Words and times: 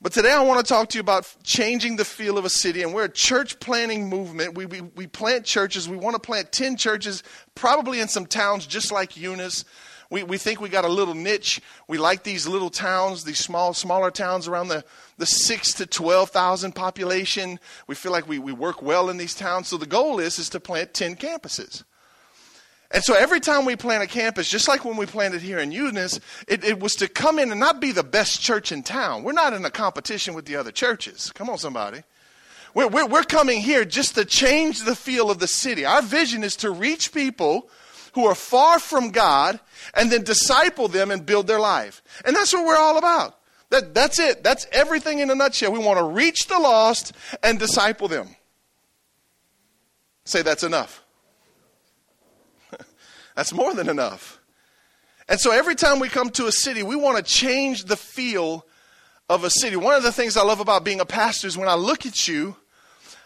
But 0.00 0.12
today 0.12 0.32
I 0.32 0.40
want 0.42 0.64
to 0.64 0.72
talk 0.72 0.90
to 0.90 0.96
you 0.96 1.00
about 1.00 1.34
changing 1.42 1.96
the 1.96 2.04
feel 2.04 2.38
of 2.38 2.44
a 2.44 2.50
city. 2.50 2.82
And 2.82 2.94
we're 2.94 3.06
a 3.06 3.12
church 3.12 3.58
planning 3.58 4.08
movement. 4.08 4.56
We, 4.56 4.64
we, 4.64 4.80
we 4.80 5.08
plant 5.08 5.44
churches. 5.44 5.88
We 5.88 5.96
want 5.96 6.14
to 6.14 6.20
plant 6.20 6.52
10 6.52 6.76
churches, 6.76 7.24
probably 7.56 7.98
in 7.98 8.06
some 8.06 8.24
towns 8.24 8.64
just 8.64 8.92
like 8.92 9.16
Eunice. 9.16 9.64
We, 10.08 10.22
we 10.22 10.38
think 10.38 10.60
we 10.60 10.68
got 10.68 10.84
a 10.84 10.88
little 10.88 11.14
niche. 11.14 11.60
We 11.88 11.98
like 11.98 12.22
these 12.22 12.46
little 12.46 12.70
towns, 12.70 13.24
these 13.24 13.40
small, 13.40 13.74
smaller 13.74 14.12
towns 14.12 14.46
around 14.46 14.68
the, 14.68 14.84
the 15.18 15.26
6 15.26 15.72
to 15.74 15.86
12,000 15.86 16.76
population. 16.76 17.58
We 17.88 17.96
feel 17.96 18.12
like 18.12 18.28
we, 18.28 18.38
we 18.38 18.52
work 18.52 18.80
well 18.80 19.10
in 19.10 19.16
these 19.16 19.34
towns. 19.34 19.66
So 19.66 19.76
the 19.76 19.86
goal 19.86 20.20
is, 20.20 20.38
is 20.38 20.48
to 20.50 20.60
plant 20.60 20.94
10 20.94 21.16
campuses. 21.16 21.82
And 22.90 23.04
so 23.04 23.14
every 23.14 23.40
time 23.40 23.66
we 23.66 23.76
plant 23.76 24.02
a 24.02 24.06
campus, 24.06 24.48
just 24.48 24.66
like 24.66 24.84
when 24.84 24.96
we 24.96 25.04
planted 25.04 25.42
here 25.42 25.58
in 25.58 25.72
Eunice, 25.72 26.20
it, 26.46 26.64
it, 26.64 26.80
was 26.80 26.94
to 26.96 27.08
come 27.08 27.38
in 27.38 27.50
and 27.50 27.60
not 27.60 27.80
be 27.80 27.92
the 27.92 28.02
best 28.02 28.40
church 28.40 28.72
in 28.72 28.82
town. 28.82 29.24
We're 29.24 29.32
not 29.32 29.52
in 29.52 29.64
a 29.64 29.70
competition 29.70 30.32
with 30.32 30.46
the 30.46 30.56
other 30.56 30.72
churches. 30.72 31.30
Come 31.34 31.50
on, 31.50 31.58
somebody. 31.58 32.02
We're, 32.72 32.88
we're, 32.88 33.06
we're 33.06 33.24
coming 33.24 33.60
here 33.60 33.84
just 33.84 34.14
to 34.14 34.24
change 34.24 34.84
the 34.84 34.96
feel 34.96 35.30
of 35.30 35.38
the 35.38 35.46
city. 35.46 35.84
Our 35.84 36.00
vision 36.00 36.42
is 36.42 36.56
to 36.56 36.70
reach 36.70 37.12
people 37.12 37.68
who 38.14 38.24
are 38.24 38.34
far 38.34 38.78
from 38.78 39.10
God 39.10 39.60
and 39.92 40.10
then 40.10 40.24
disciple 40.24 40.88
them 40.88 41.10
and 41.10 41.26
build 41.26 41.46
their 41.46 41.60
life. 41.60 42.02
And 42.24 42.34
that's 42.34 42.54
what 42.54 42.64
we're 42.64 42.78
all 42.78 42.96
about. 42.96 43.38
That, 43.70 43.94
that's 43.94 44.18
it. 44.18 44.42
That's 44.42 44.66
everything 44.72 45.18
in 45.18 45.30
a 45.30 45.34
nutshell. 45.34 45.72
We 45.72 45.78
want 45.78 45.98
to 45.98 46.04
reach 46.04 46.46
the 46.46 46.58
lost 46.58 47.12
and 47.42 47.58
disciple 47.58 48.08
them. 48.08 48.34
Say 50.24 50.40
that's 50.40 50.62
enough. 50.62 51.04
That's 53.38 53.52
more 53.52 53.72
than 53.72 53.88
enough. 53.88 54.40
And 55.28 55.38
so 55.38 55.52
every 55.52 55.76
time 55.76 56.00
we 56.00 56.08
come 56.08 56.28
to 56.30 56.48
a 56.48 56.52
city, 56.52 56.82
we 56.82 56.96
want 56.96 57.18
to 57.18 57.22
change 57.22 57.84
the 57.84 57.94
feel 57.94 58.66
of 59.28 59.44
a 59.44 59.50
city. 59.50 59.76
One 59.76 59.94
of 59.94 60.02
the 60.02 60.10
things 60.10 60.36
I 60.36 60.42
love 60.42 60.58
about 60.58 60.82
being 60.82 60.98
a 60.98 61.04
pastor 61.04 61.46
is 61.46 61.56
when 61.56 61.68
I 61.68 61.76
look 61.76 62.04
at 62.04 62.26
you, 62.26 62.56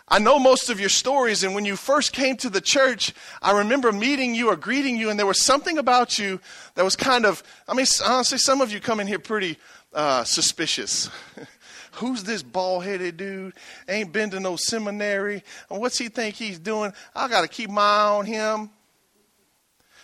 I 0.06 0.18
know 0.18 0.38
most 0.38 0.68
of 0.68 0.78
your 0.78 0.90
stories, 0.90 1.44
and 1.44 1.54
when 1.54 1.64
you 1.64 1.76
first 1.76 2.12
came 2.12 2.36
to 2.36 2.50
the 2.50 2.60
church, 2.60 3.14
I 3.40 3.56
remember 3.56 3.90
meeting 3.90 4.34
you 4.34 4.50
or 4.50 4.56
greeting 4.56 4.98
you, 4.98 5.08
and 5.08 5.18
there 5.18 5.24
was 5.24 5.40
something 5.40 5.78
about 5.78 6.18
you 6.18 6.40
that 6.74 6.84
was 6.84 6.94
kind 6.94 7.24
of, 7.24 7.42
I 7.66 7.72
mean, 7.72 7.86
honestly, 8.04 8.36
some 8.36 8.60
of 8.60 8.70
you 8.70 8.80
come 8.80 9.00
in 9.00 9.06
here 9.06 9.18
pretty 9.18 9.56
uh, 9.94 10.24
suspicious. 10.24 11.08
Who's 11.92 12.22
this 12.22 12.42
bald 12.42 12.84
headed 12.84 13.16
dude? 13.16 13.54
Ain't 13.88 14.12
been 14.12 14.28
to 14.32 14.40
no 14.40 14.56
seminary. 14.56 15.42
What's 15.68 15.96
he 15.96 16.10
think 16.10 16.34
he's 16.34 16.58
doing? 16.58 16.92
I 17.14 17.28
got 17.28 17.40
to 17.40 17.48
keep 17.48 17.70
my 17.70 17.80
eye 17.80 18.08
on 18.08 18.26
him. 18.26 18.68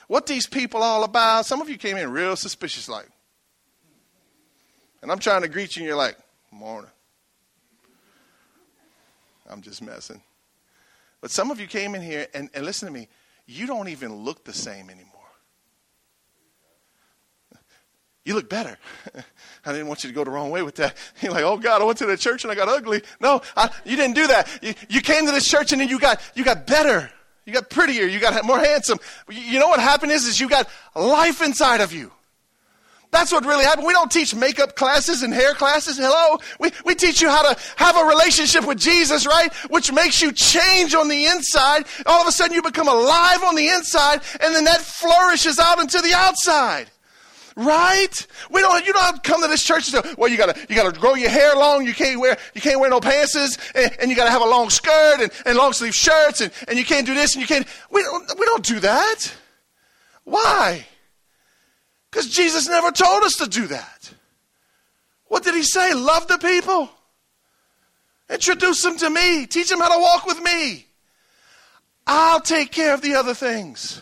What 0.08 0.26
these 0.26 0.46
people 0.46 0.82
all 0.82 1.04
about? 1.04 1.46
Some 1.46 1.60
of 1.60 1.68
you 1.68 1.78
came 1.78 1.96
in 1.96 2.10
real 2.10 2.34
suspicious 2.34 2.88
like. 2.88 3.08
And 5.00 5.12
I'm 5.12 5.18
trying 5.20 5.42
to 5.42 5.48
greet 5.48 5.76
you 5.76 5.82
and 5.82 5.86
you're 5.86 5.96
like, 5.96 6.16
morning. 6.50 6.90
I'm 9.48 9.62
just 9.62 9.80
messing. 9.80 10.20
But 11.20 11.30
some 11.30 11.50
of 11.50 11.60
you 11.60 11.66
came 11.66 11.94
in 11.94 12.02
here 12.02 12.26
and, 12.34 12.50
and 12.54 12.64
listen 12.64 12.86
to 12.86 12.92
me, 12.92 13.08
you 13.46 13.66
don't 13.66 13.88
even 13.88 14.14
look 14.14 14.44
the 14.44 14.52
same 14.52 14.90
anymore. 14.90 15.14
You 18.24 18.34
look 18.34 18.50
better. 18.50 18.76
I 19.64 19.72
didn't 19.72 19.86
want 19.86 20.04
you 20.04 20.10
to 20.10 20.14
go 20.14 20.22
the 20.22 20.30
wrong 20.30 20.50
way 20.50 20.62
with 20.62 20.74
that. 20.76 20.96
You're 21.22 21.32
like, 21.32 21.44
oh 21.44 21.56
God, 21.56 21.80
I 21.80 21.84
went 21.84 21.98
to 21.98 22.06
the 22.06 22.16
church 22.16 22.44
and 22.44 22.52
I 22.52 22.54
got 22.54 22.68
ugly. 22.68 23.02
No, 23.20 23.40
I, 23.56 23.70
you 23.84 23.96
didn't 23.96 24.16
do 24.16 24.26
that. 24.26 24.58
You, 24.62 24.74
you 24.88 25.00
came 25.00 25.24
to 25.26 25.32
this 25.32 25.48
church 25.48 25.72
and 25.72 25.80
then 25.80 25.88
you 25.88 25.98
got, 25.98 26.20
you 26.34 26.44
got 26.44 26.66
better. 26.66 27.10
You 27.48 27.54
got 27.54 27.70
prettier. 27.70 28.04
You 28.04 28.20
got 28.20 28.44
more 28.44 28.58
handsome. 28.58 28.98
You 29.30 29.58
know 29.58 29.68
what 29.68 29.80
happened 29.80 30.12
is, 30.12 30.26
is 30.26 30.38
you 30.38 30.50
got 30.50 30.68
life 30.94 31.40
inside 31.40 31.80
of 31.80 31.94
you. 31.94 32.12
That's 33.10 33.32
what 33.32 33.46
really 33.46 33.64
happened. 33.64 33.86
We 33.86 33.94
don't 33.94 34.12
teach 34.12 34.34
makeup 34.34 34.76
classes 34.76 35.22
and 35.22 35.32
hair 35.32 35.54
classes. 35.54 35.96
Hello? 35.96 36.40
We, 36.60 36.72
we 36.84 36.94
teach 36.94 37.22
you 37.22 37.30
how 37.30 37.50
to 37.50 37.58
have 37.76 37.96
a 37.96 38.04
relationship 38.04 38.66
with 38.66 38.76
Jesus, 38.78 39.26
right? 39.26 39.50
Which 39.70 39.90
makes 39.90 40.20
you 40.20 40.30
change 40.30 40.94
on 40.94 41.08
the 41.08 41.24
inside. 41.24 41.86
All 42.04 42.20
of 42.20 42.28
a 42.28 42.32
sudden 42.32 42.52
you 42.52 42.60
become 42.60 42.86
alive 42.86 43.42
on 43.42 43.54
the 43.54 43.68
inside 43.68 44.20
and 44.40 44.54
then 44.54 44.64
that 44.64 44.82
flourishes 44.82 45.58
out 45.58 45.80
into 45.80 46.02
the 46.02 46.12
outside. 46.12 46.90
Right? 47.58 48.26
We 48.52 48.60
don't. 48.60 48.86
You 48.86 48.92
don't 48.92 49.20
come 49.24 49.42
to 49.42 49.48
this 49.48 49.64
church 49.64 49.92
and 49.92 50.04
say, 50.04 50.14
"Well, 50.16 50.30
you 50.30 50.36
gotta, 50.36 50.56
you 50.68 50.76
gotta 50.76 50.96
grow 50.96 51.14
your 51.14 51.28
hair 51.28 51.56
long. 51.56 51.84
You 51.84 51.92
can't 51.92 52.20
wear, 52.20 52.38
you 52.54 52.60
can't 52.60 52.78
wear 52.78 52.88
no 52.88 53.00
pantses, 53.00 53.58
and, 53.74 53.96
and 54.00 54.10
you 54.10 54.16
gotta 54.16 54.30
have 54.30 54.42
a 54.42 54.48
long 54.48 54.70
skirt 54.70 55.16
and, 55.20 55.32
and 55.44 55.58
long 55.58 55.72
sleeve 55.72 55.92
shirts, 55.92 56.40
and, 56.40 56.52
and 56.68 56.78
you 56.78 56.84
can't 56.84 57.04
do 57.04 57.16
this 57.16 57.34
and 57.34 57.42
you 57.42 57.48
can't." 57.48 57.66
We 57.90 58.04
don't. 58.04 58.38
We 58.38 58.46
don't 58.46 58.64
do 58.64 58.78
that. 58.78 59.34
Why? 60.22 60.86
Because 62.12 62.28
Jesus 62.28 62.68
never 62.68 62.92
told 62.92 63.24
us 63.24 63.34
to 63.38 63.48
do 63.48 63.66
that. 63.66 64.12
What 65.24 65.42
did 65.42 65.56
he 65.56 65.64
say? 65.64 65.94
Love 65.94 66.28
the 66.28 66.38
people. 66.38 66.88
Introduce 68.30 68.82
them 68.82 68.98
to 68.98 69.10
me. 69.10 69.46
Teach 69.46 69.68
them 69.68 69.80
how 69.80 69.92
to 69.96 70.00
walk 70.00 70.26
with 70.26 70.40
me. 70.40 70.86
I'll 72.06 72.40
take 72.40 72.70
care 72.70 72.94
of 72.94 73.02
the 73.02 73.16
other 73.16 73.34
things. 73.34 74.00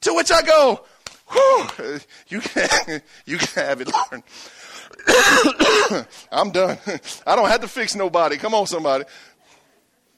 To 0.00 0.14
which 0.14 0.32
I 0.32 0.42
go, 0.42 0.84
Whew, 1.30 2.00
you 2.28 2.40
can 2.40 3.02
you 3.26 3.38
can 3.38 3.64
have 3.64 3.80
it, 3.80 3.90
Lord. 3.92 4.22
I'm 6.32 6.50
done. 6.50 6.78
I 7.26 7.36
don't 7.36 7.48
have 7.48 7.60
to 7.60 7.68
fix 7.68 7.94
nobody. 7.94 8.36
Come 8.36 8.54
on, 8.54 8.66
somebody. 8.66 9.04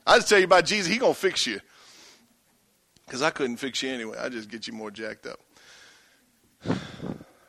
I 0.06 0.16
just 0.16 0.28
tell 0.28 0.38
you 0.38 0.44
about 0.44 0.64
Jesus. 0.64 0.86
He 0.86 0.98
gonna 0.98 1.14
fix 1.14 1.46
you. 1.46 1.60
Because 3.06 3.22
I 3.22 3.30
couldn't 3.30 3.58
fix 3.58 3.82
you 3.82 3.90
anyway. 3.90 4.16
I 4.18 4.28
just 4.28 4.48
get 4.48 4.66
you 4.66 4.72
more 4.72 4.90
jacked 4.90 5.26
up. 5.26 5.38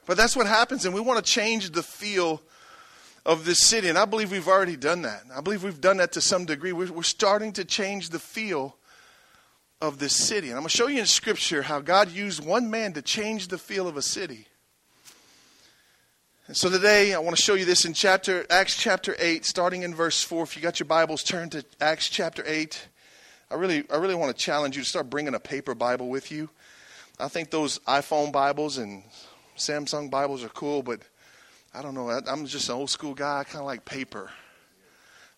But 0.06 0.18
that's 0.18 0.35
what 0.35 0.47
happens, 0.47 0.85
and 0.85 0.94
we 0.94 1.00
want 1.00 1.24
to 1.24 1.31
change 1.31 1.72
the 1.72 1.84
feel 1.84 2.41
of 3.25 3.45
this 3.45 3.59
city. 3.62 3.88
And 3.88 3.97
I 3.97 4.06
believe 4.06 4.31
we've 4.31 4.47
already 4.47 4.75
done 4.75 5.03
that. 5.03 5.24
I 5.34 5.40
believe 5.40 5.63
we've 5.63 5.80
done 5.80 5.97
that 5.97 6.12
to 6.13 6.22
some 6.22 6.45
degree. 6.45 6.74
We're, 6.74 6.91
we're 6.91 7.03
starting 7.03 7.53
to 7.53 7.63
change 7.63 8.09
the 8.09 8.19
feel 8.19 8.75
of 9.83 9.99
this 9.99 10.16
city. 10.16 10.47
And 10.47 10.55
I'm 10.55 10.61
going 10.61 10.69
to 10.69 10.77
show 10.77 10.88
you 10.88 11.01
in 11.01 11.05
Scripture 11.05 11.61
how 11.61 11.81
God 11.81 12.09
used 12.09 12.44
one 12.44 12.71
man 12.71 12.94
to 12.94 13.01
change 13.01 13.49
the 13.49 13.57
feel 13.57 13.85
of 13.85 13.97
a 13.97 14.01
city. 14.01 14.47
And 16.47 16.55
so 16.55 16.69
today 16.69 17.13
I 17.13 17.19
want 17.19 17.35
to 17.35 17.41
show 17.41 17.55
you 17.55 17.66
this 17.66 17.83
in 17.83 17.94
chapter 17.94 18.45
Acts 18.49 18.77
chapter 18.77 19.13
8, 19.19 19.44
starting 19.44 19.83
in 19.83 19.94
verse 19.94 20.23
4. 20.23 20.44
If 20.44 20.55
you 20.55 20.63
got 20.63 20.79
your 20.79 20.88
Bibles, 20.88 21.21
turn 21.21 21.49
to 21.49 21.66
Acts 21.81 22.07
chapter 22.07 22.45
8. 22.47 22.88
I 23.51 23.55
really, 23.55 23.83
I 23.91 23.97
really 23.97 24.16
want 24.16 24.33
to 24.33 24.41
challenge 24.41 24.77
you 24.77 24.83
to 24.83 24.88
start 24.88 25.09
bringing 25.09 25.35
a 25.35 25.39
paper 25.39 25.75
Bible 25.75 26.07
with 26.07 26.31
you. 26.31 26.50
I 27.19 27.27
think 27.27 27.50
those 27.51 27.79
iPhone 27.79 28.31
Bibles 28.31 28.77
and 28.77 29.03
Samsung 29.57 30.09
Bibles 30.09 30.45
are 30.45 30.50
cool, 30.50 30.81
but 30.81 31.01
I 31.73 31.81
don't 31.81 31.94
know. 31.94 32.09
I'm 32.09 32.45
just 32.45 32.69
an 32.69 32.75
old 32.75 32.89
school 32.89 33.13
guy. 33.13 33.39
I 33.39 33.44
kind 33.44 33.59
of 33.59 33.65
like 33.65 33.83
paper, 33.83 34.31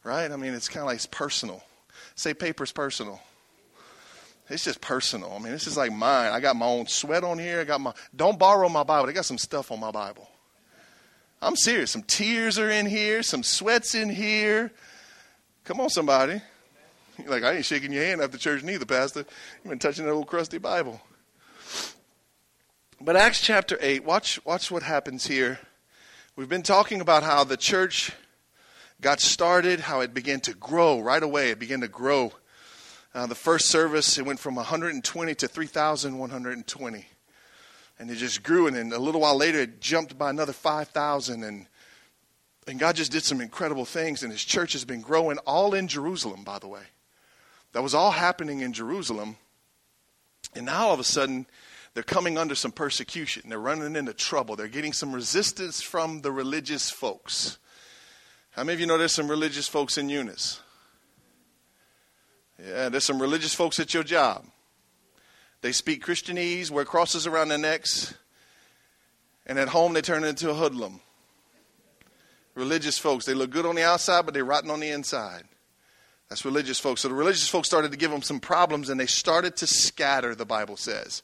right? 0.04 0.32
I 0.32 0.36
mean, 0.36 0.54
it's 0.54 0.70
kind 0.70 0.82
of 0.82 0.86
like 0.86 0.98
it's 0.98 1.08
personal. 1.08 1.64
Say 2.14 2.36
paper's 2.36 2.72
personal. 2.72 3.20
It's 4.50 4.64
just 4.64 4.80
personal. 4.80 5.34
I 5.34 5.40
mean, 5.40 5.52
this 5.52 5.66
is 5.66 5.76
like 5.76 5.92
mine. 5.92 6.32
I 6.32 6.40
got 6.40 6.56
my 6.56 6.68
own 6.68 6.88
sweat 6.88 7.24
on 7.24 7.40
here. 7.40 7.62
I 7.62 7.64
got 7.64 7.82
my. 7.82 7.94
Don't 8.16 8.38
borrow 8.38 8.70
my 8.70 8.84
Bible. 8.84 9.10
I 9.10 9.12
got 9.14 9.26
some 9.26 9.40
stuff 9.40 9.72
on 9.72 9.80
my 9.80 9.92
Bible. 9.92 10.30
I'm 11.42 11.56
serious. 11.56 11.92
Some 11.92 12.04
tears 12.04 12.60
are 12.60 12.70
in 12.70 12.86
here. 12.86 13.24
Some 13.24 13.44
sweats 13.44 13.96
in 13.96 14.10
here. 14.10 14.72
Come 15.64 15.80
on, 15.82 15.90
somebody. 15.90 16.42
You're 17.18 17.30
like, 17.30 17.44
I 17.44 17.54
ain't 17.54 17.66
shaking 17.66 17.92
your 17.92 18.04
hand 18.04 18.22
after 18.22 18.38
church 18.38 18.64
neither, 18.64 18.86
Pastor. 18.86 19.26
You've 19.64 19.70
been 19.70 19.80
touching 19.80 20.06
that 20.06 20.12
old 20.12 20.28
crusty 20.28 20.58
Bible. 20.58 21.02
But 23.02 23.16
Acts 23.16 23.42
chapter 23.42 23.78
8, 23.82 24.06
watch, 24.06 24.44
watch 24.46 24.72
what 24.72 24.84
happens 24.84 25.28
here. 25.28 25.60
We've 26.36 26.50
been 26.50 26.64
talking 26.64 27.02
about 27.02 27.24
how 27.24 27.44
the 27.44 27.58
church 27.58 28.12
got 29.02 29.20
started, 29.20 29.82
how 29.82 30.00
it 30.02 30.14
began 30.14 30.40
to 30.42 30.54
grow 30.54 31.00
right 31.00 31.22
away. 31.22 31.50
It 31.50 31.60
began 31.60 31.82
to 31.82 31.88
grow. 31.88 32.32
Uh, 33.16 33.26
the 33.26 33.34
first 33.34 33.70
service, 33.70 34.18
it 34.18 34.26
went 34.26 34.42
from 34.42 34.56
120 34.56 35.36
to 35.36 35.48
3,120. 35.48 37.06
And 37.98 38.12
it 38.12 38.16
just 38.16 38.44
grew, 38.44 38.68
and 38.68 38.76
then 38.76 38.92
a 38.92 39.00
little 39.00 39.22
while 39.22 39.38
later, 39.38 39.60
it 39.60 39.80
jumped 39.80 40.18
by 40.18 40.30
another 40.30 40.52
5,000. 40.52 41.46
And, 41.46 41.66
and 42.68 42.78
God 42.78 42.98
just 42.98 43.14
did 43.14 43.24
some 43.24 43.40
incredible 43.40 43.86
things, 43.86 44.22
and 44.22 44.34
His 44.34 44.44
church 44.44 44.74
has 44.74 44.84
been 44.84 45.00
growing 45.00 45.38
all 45.48 45.74
in 45.74 45.88
Jerusalem, 45.88 46.44
by 46.44 46.60
the 46.60 46.68
way. 46.68 46.82
That 47.72 47.82
was 47.82 47.94
all 47.94 48.12
happening 48.12 48.60
in 48.60 48.74
Jerusalem. 48.74 49.38
And 50.54 50.66
now 50.66 50.88
all 50.88 50.94
of 50.94 51.00
a 51.00 51.06
sudden, 51.06 51.48
they're 51.94 52.04
coming 52.04 52.38
under 52.38 52.54
some 52.54 52.74
persecution. 52.74 53.44
They're 53.48 53.60
running 53.60 53.96
into 53.96 54.14
trouble. 54.14 54.58
They're 54.58 54.68
getting 54.68 54.92
some 54.92 55.14
resistance 55.14 55.82
from 55.82 56.20
the 56.20 56.34
religious 56.34 56.90
folks. 56.90 57.60
How 58.52 58.66
many 58.66 58.74
of 58.74 58.80
you 58.82 58.88
know 58.88 58.98
there's 58.98 59.16
some 59.16 59.30
religious 59.30 59.70
folks 59.70 59.98
in 59.98 60.10
Eunice? 60.10 60.60
Yeah, 62.64 62.90
there's 62.90 63.06
some 63.06 63.22
religious 63.22 63.54
folks 63.54 63.80
at 63.80 63.94
your 63.94 64.04
job. 64.04 64.46
They 65.62 65.72
speak 65.72 66.06
Christianese, 66.06 66.72
wear 66.72 66.86
crosses 66.86 67.28
around 67.28 67.50
their 67.50 67.58
necks, 67.58 68.14
and 69.46 69.58
at 69.58 69.70
home 69.70 69.94
they 69.94 70.02
turn 70.02 70.24
into 70.24 70.50
a 70.50 70.54
hoodlum. 70.54 71.02
Religious 72.54 72.98
folks, 72.98 73.26
they 73.26 73.34
look 73.34 73.50
good 73.50 73.66
on 73.66 73.76
the 73.76 73.84
outside, 73.84 74.26
but 74.26 74.34
they're 74.34 74.46
rotten 74.46 74.72
on 74.72 74.80
the 74.80 74.90
inside. 74.90 75.44
That's 76.30 76.46
religious 76.46 76.80
folks. 76.80 77.02
So 77.02 77.10
the 77.10 77.14
religious 77.14 77.48
folks 77.48 77.68
started 77.68 77.92
to 77.92 77.98
give 77.98 78.12
them 78.12 78.22
some 78.22 78.40
problems, 78.40 78.90
and 78.90 79.00
they 79.00 79.06
started 79.06 79.58
to 79.58 79.68
scatter, 79.68 80.34
the 80.36 80.46
Bible 80.46 80.78
says. 80.78 81.22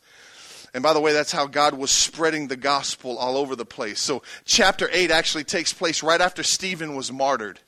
And 0.74 0.83
by 0.83 0.94
the 0.94 1.00
way, 1.00 1.13
that's 1.13 1.31
how 1.31 1.48
God 1.48 1.74
was 1.74 1.92
spreading 1.92 2.48
the 2.48 2.56
gospel 2.56 3.18
all 3.18 3.38
over 3.38 3.56
the 3.56 3.66
place. 3.66 4.00
So, 4.00 4.24
chapter 4.45 4.89
8 4.92 5.12
actually 5.12 5.44
takes 5.44 5.74
place 5.74 6.01
right 6.01 6.22
after 6.22 6.44
Stephen 6.44 6.95
was 6.95 7.12
martyred. 7.12 7.60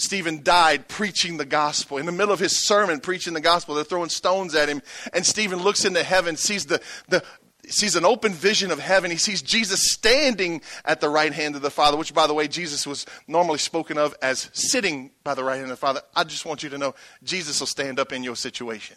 Stephen 0.00 0.42
died 0.42 0.88
preaching 0.88 1.36
the 1.36 1.44
gospel. 1.44 1.98
In 1.98 2.06
the 2.06 2.12
middle 2.12 2.32
of 2.32 2.40
his 2.40 2.58
sermon, 2.58 3.00
preaching 3.00 3.34
the 3.34 3.40
gospel, 3.40 3.74
they're 3.74 3.84
throwing 3.84 4.08
stones 4.08 4.54
at 4.54 4.68
him. 4.68 4.82
And 5.12 5.26
Stephen 5.26 5.62
looks 5.62 5.84
into 5.84 6.02
heaven, 6.02 6.36
sees, 6.36 6.66
the, 6.66 6.80
the, 7.08 7.22
sees 7.66 7.96
an 7.96 8.04
open 8.04 8.32
vision 8.32 8.70
of 8.70 8.78
heaven. 8.78 9.10
He 9.10 9.18
sees 9.18 9.42
Jesus 9.42 9.92
standing 9.92 10.62
at 10.84 11.00
the 11.00 11.08
right 11.08 11.32
hand 11.32 11.54
of 11.54 11.62
the 11.62 11.70
Father, 11.70 11.96
which, 11.96 12.14
by 12.14 12.26
the 12.26 12.34
way, 12.34 12.48
Jesus 12.48 12.86
was 12.86 13.04
normally 13.28 13.58
spoken 13.58 13.98
of 13.98 14.14
as 14.22 14.48
sitting 14.54 15.10
by 15.22 15.34
the 15.34 15.44
right 15.44 15.56
hand 15.56 15.64
of 15.64 15.70
the 15.70 15.76
Father. 15.76 16.00
I 16.16 16.24
just 16.24 16.46
want 16.46 16.62
you 16.62 16.70
to 16.70 16.78
know 16.78 16.94
Jesus 17.22 17.60
will 17.60 17.66
stand 17.66 18.00
up 18.00 18.12
in 18.12 18.24
your 18.24 18.36
situation. 18.36 18.96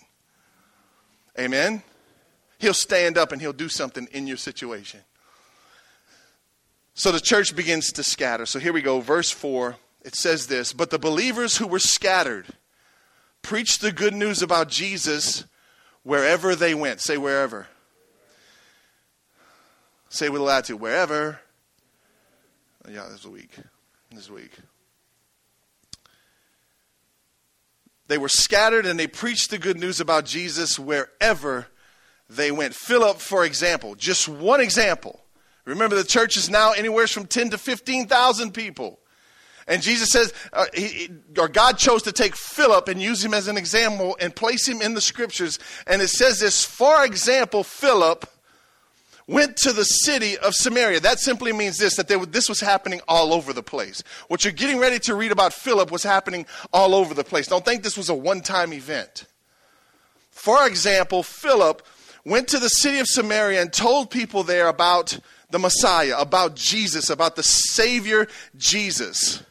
Amen? 1.38 1.84
He'll 2.60 2.74
stand 2.74 3.18
up 3.18 3.32
and 3.32 3.42
he'll 3.42 3.52
do 3.52 3.68
something 3.68 4.08
in 4.12 4.26
your 4.26 4.38
situation. 4.38 5.02
So 6.94 7.12
the 7.12 7.20
church 7.20 7.56
begins 7.56 7.92
to 7.94 8.04
scatter. 8.04 8.46
So 8.46 8.60
here 8.60 8.72
we 8.72 8.82
go, 8.82 9.02
verse 9.02 9.32
4. 9.32 9.76
It 10.04 10.16
says 10.16 10.48
this 10.48 10.74
But 10.74 10.90
the 10.90 11.00
believers 11.00 11.58
who 11.58 11.68
were 11.68 11.80
scattered 11.80 12.48
preached 13.42 13.82
the 13.82 13.92
good 13.92 14.14
news 14.14 14.42
about 14.42 14.70
Jesus 14.70 15.46
wherever 16.04 16.56
they 16.56 16.74
went. 16.74 17.02
Say 17.02 17.18
wherever. 17.18 17.68
Say 20.10 20.30
with 20.30 20.42
a 20.42 20.46
attitude, 20.46 20.80
wherever. 20.80 21.40
Yeah, 22.88 23.08
this 23.10 23.22
is 23.22 23.28
week. 23.28 23.52
This 24.12 24.30
week. 24.30 24.52
They 28.08 28.18
were 28.18 28.30
scattered 28.30 28.86
and 28.86 29.00
they 29.00 29.08
preached 29.08 29.50
the 29.50 29.58
good 29.58 29.80
news 29.80 30.00
about 30.00 30.26
Jesus 30.26 30.78
wherever 30.78 31.68
they 32.30 32.52
went. 32.52 32.76
Philip, 32.76 33.18
for 33.18 33.44
example, 33.44 33.96
just 33.96 34.28
one 34.28 34.62
example. 34.62 35.24
Remember, 35.66 35.96
the 35.96 36.04
church 36.04 36.38
is 36.38 36.50
now 36.50 36.74
anywhere 36.74 37.08
from 37.08 37.26
10 37.26 37.52
to 37.52 37.58
15,000 37.58 38.54
people. 38.54 39.00
And 39.68 39.82
Jesus 39.82 40.10
says, 40.10 40.34
uh, 40.52 40.66
he, 40.74 41.10
or 41.38 41.48
God 41.48 41.78
chose 41.78 42.04
to 42.04 42.12
take 42.12 42.36
Philip 42.36 42.88
and 42.88 43.02
use 43.02 43.24
him 43.24 43.34
as 43.34 43.48
an 43.48 43.58
example 43.58 44.18
and 44.20 44.36
place 44.36 44.68
him 44.68 44.82
in 44.82 44.94
the 44.94 45.02
scriptures. 45.02 45.60
And 45.88 46.02
it 46.02 46.10
says 46.10 46.40
this, 46.40 46.66
for 46.66 47.06
example, 47.06 47.64
Philip 47.64 48.30
went 49.28 49.56
to 49.58 49.72
the 49.72 49.86
city 49.86 50.38
of 50.38 50.54
Samaria. 50.54 51.00
That 51.00 51.20
simply 51.20 51.54
means 51.54 51.78
this 51.78 51.96
that 51.96 52.08
this 52.32 52.50
was 52.50 52.60
happening 52.60 53.02
all 53.08 53.34
over 53.34 53.54
the 53.54 53.64
place. 53.64 54.04
What 54.28 54.44
you're 54.44 54.54
getting 54.54 54.80
ready 54.80 55.00
to 55.00 55.16
read 55.16 55.32
about 55.32 55.54
Philip 55.54 55.92
was 55.92 56.04
happening 56.04 56.46
all 56.72 56.94
over 56.94 57.14
the 57.14 57.24
place. 57.24 57.48
Don't 57.48 57.66
think 57.66 57.84
this 57.84 57.98
was 57.98 58.10
a 58.10 58.16
one 58.16 58.42
time 58.42 58.74
event. 58.74 59.26
For 60.32 60.68
example, 60.68 61.24
Philip 61.24 61.86
went 62.26 62.48
to 62.50 62.60
the 62.60 62.70
city 62.70 63.00
of 63.00 63.08
Samaria 63.08 63.62
and 63.62 63.72
told 63.72 64.10
people 64.10 64.44
there 64.44 64.68
about 64.68 65.18
the 65.50 65.60
Messiah, 65.60 66.18
about 66.18 66.56
Jesus, 66.56 67.10
about 67.10 67.36
the 67.36 67.44
Savior 67.44 68.28
Jesus. 68.58 69.44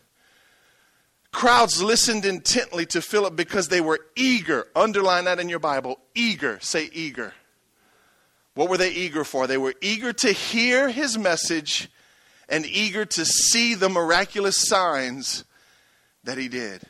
Crowds 1.32 1.82
listened 1.82 2.24
intently 2.24 2.86
to 2.86 3.00
Philip 3.00 3.34
because 3.34 3.68
they 3.68 3.80
were 3.80 4.00
eager. 4.14 4.66
Underline 4.76 5.24
that 5.24 5.40
in 5.40 5.48
your 5.48 5.58
Bible. 5.58 5.98
Eager. 6.14 6.58
Say 6.60 6.90
eager. 6.92 7.32
What 8.54 8.68
were 8.68 8.76
they 8.76 8.92
eager 8.92 9.24
for? 9.24 9.46
They 9.46 9.56
were 9.56 9.74
eager 9.80 10.12
to 10.12 10.32
hear 10.32 10.90
his 10.90 11.16
message 11.16 11.90
and 12.48 12.66
eager 12.66 13.06
to 13.06 13.24
see 13.24 13.74
the 13.74 13.88
miraculous 13.88 14.68
signs 14.68 15.44
that 16.24 16.36
he 16.36 16.48
did. 16.48 16.82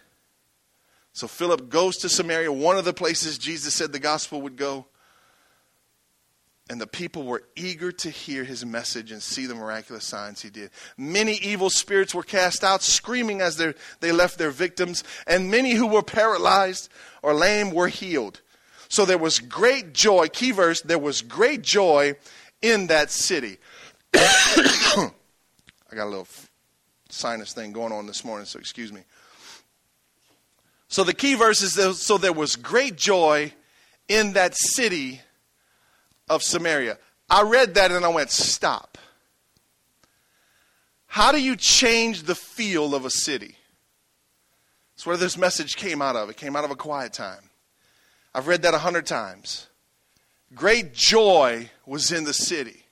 So 1.13 1.29
Philip 1.29 1.69
goes 1.69 1.99
to 1.99 2.09
Samaria, 2.09 2.51
one 2.53 2.77
of 2.77 2.85
the 2.85 2.93
places 2.93 3.39
Jesus 3.39 3.75
said 3.75 3.93
the 3.93 3.99
gospel 3.99 4.43
would 4.43 4.57
go. 4.57 4.87
And 6.71 6.81
the 6.81 6.87
people 6.87 7.25
were 7.25 7.43
eager 7.57 7.91
to 7.93 8.11
hear 8.11 8.45
his 8.45 8.65
message 8.65 9.11
and 9.11 9.21
see 9.23 9.47
the 9.47 9.55
miraculous 9.55 10.05
signs 10.05 10.43
he 10.43 10.49
did. 10.49 10.71
Many 10.97 11.35
evil 11.35 11.71
spirits 11.71 12.15
were 12.15 12.23
cast 12.23 12.63
out, 12.63 12.83
screaming 12.83 13.41
as 13.41 13.61
they 14.01 14.13
left 14.13 14.39
their 14.39 14.51
victims, 14.51 15.03
and 15.27 15.51
many 15.51 15.73
who 15.73 15.87
were 15.87 16.03
paralyzed 16.03 16.89
or 17.23 17.35
lame 17.35 17.73
were 17.73 17.89
healed. 17.89 18.41
So 18.89 19.05
there 19.05 19.19
was 19.19 19.41
great 19.41 19.93
joy. 19.93 20.29
Key 20.29 20.53
verse 20.53 20.83
there 20.83 20.99
was 20.99 21.21
great 21.21 21.63
joy 21.63 22.15
in 22.61 22.87
that 22.89 23.11
city. 23.11 23.59
I 24.15 25.11
got 25.95 26.05
a 26.05 26.11
little 26.11 26.29
sinus 27.09 27.53
thing 27.53 27.73
going 27.73 27.93
on 27.93 28.07
this 28.07 28.25
morning, 28.25 28.47
so 28.47 28.59
excuse 28.59 28.93
me. 28.93 29.01
So 30.89 31.05
the 31.05 31.15
key 31.15 31.35
verse 31.35 31.63
is 31.63 32.01
so 32.01 32.19
there 32.19 32.33
was 32.33 32.55
great 32.55 32.97
joy 32.97 33.53
in 34.09 34.35
that 34.35 34.55
city 34.55 35.23
of 36.29 36.43
Samaria. 36.43 36.99
I 37.29 37.43
read 37.43 37.75
that 37.75 37.91
and 37.91 38.05
I 38.05 38.09
went, 38.09 38.31
stop. 38.31 38.99
How 41.07 41.33
do 41.33 41.43
you 41.43 41.57
change 41.57 42.23
the 42.23 42.35
feel 42.35 42.95
of 42.95 43.05
a 43.05 43.11
city? 43.11 43.57
That's 44.95 45.07
where 45.07 45.17
this 45.17 45.37
message 45.37 45.77
came 45.77 46.01
out 46.01 46.17
of. 46.17 46.31
It 46.31 46.37
came 46.37 46.57
out 46.57 46.65
of 46.65 46.71
a 46.71 46.77
quiet 46.77 47.13
time. 47.13 47.51
I've 48.35 48.49
read 48.49 48.63
that 48.63 48.75
a 48.75 48.79
hundred 48.79 49.07
times. 49.07 49.67
Great 50.55 50.95
joy 50.95 51.71
was 51.87 52.13
in 52.13 52.25
the 52.25 52.35
city. 52.35 52.85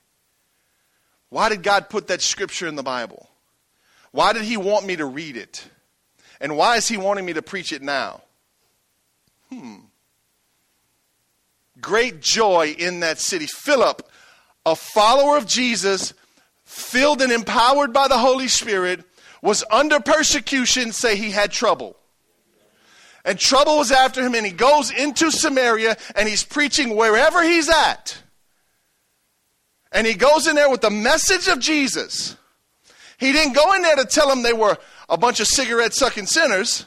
Why 1.29 1.49
did 1.49 1.63
God 1.63 1.89
put 1.89 2.09
that 2.09 2.21
scripture 2.21 2.67
in 2.67 2.77
the 2.77 2.83
Bible? 2.83 3.29
Why 4.11 4.33
did 4.33 4.43
He 4.43 4.57
want 4.57 4.87
me 4.87 4.97
to 4.97 5.05
read 5.07 5.37
it? 5.37 5.67
And 6.41 6.57
why 6.57 6.77
is 6.77 6.89
He 6.89 6.97
wanting 6.97 7.25
me 7.25 7.35
to 7.35 7.43
preach 7.43 7.73
it 7.73 7.83
now? 7.83 8.23
Hmm 9.51 9.81
great 11.81 12.21
joy 12.21 12.75
in 12.79 13.01
that 13.01 13.19
city. 13.19 13.47
Philip, 13.47 14.09
a 14.67 14.77
follower 14.77 15.37
of 15.37 15.47
Jesus, 15.47 16.15
filled 16.65 17.23
and 17.23 17.33
empowered 17.33 17.93
by 17.93 18.09
the 18.09 18.19
Holy 18.19 18.49
Spirit, 18.49 19.05
was 19.43 19.65
under 19.71 20.01
persecution, 20.01 20.93
say 20.93 21.17
he 21.17 21.31
had 21.31 21.51
trouble. 21.51 21.97
And 23.25 23.39
trouble 23.39 23.79
was 23.79 23.93
after 23.93 24.25
him, 24.25 24.35
and 24.35 24.47
he 24.47 24.53
goes 24.53 24.91
into 24.91 25.31
Samaria 25.31 25.97
and 26.15 26.29
he's 26.29 26.45
preaching 26.45 26.97
wherever 26.97 27.43
he's 27.43 27.69
at. 27.69 28.17
And 29.93 30.07
he 30.07 30.15
goes 30.15 30.47
in 30.47 30.55
there 30.55 30.71
with 30.71 30.81
the 30.81 30.91
message 30.91 31.49
of 31.49 31.59
Jesus. 31.59 32.37
He 33.19 33.33
didn't 33.33 33.55
go 33.55 33.75
in 33.75 33.83
there 33.83 33.97
to 33.97 34.05
tell 34.05 34.29
them 34.29 34.43
they 34.43 34.53
were 34.53 34.79
a 35.09 35.19
bunch 35.19 35.41
of 35.41 35.47
cigarette 35.47 35.93
sucking 35.93 36.27
sinners. 36.27 36.87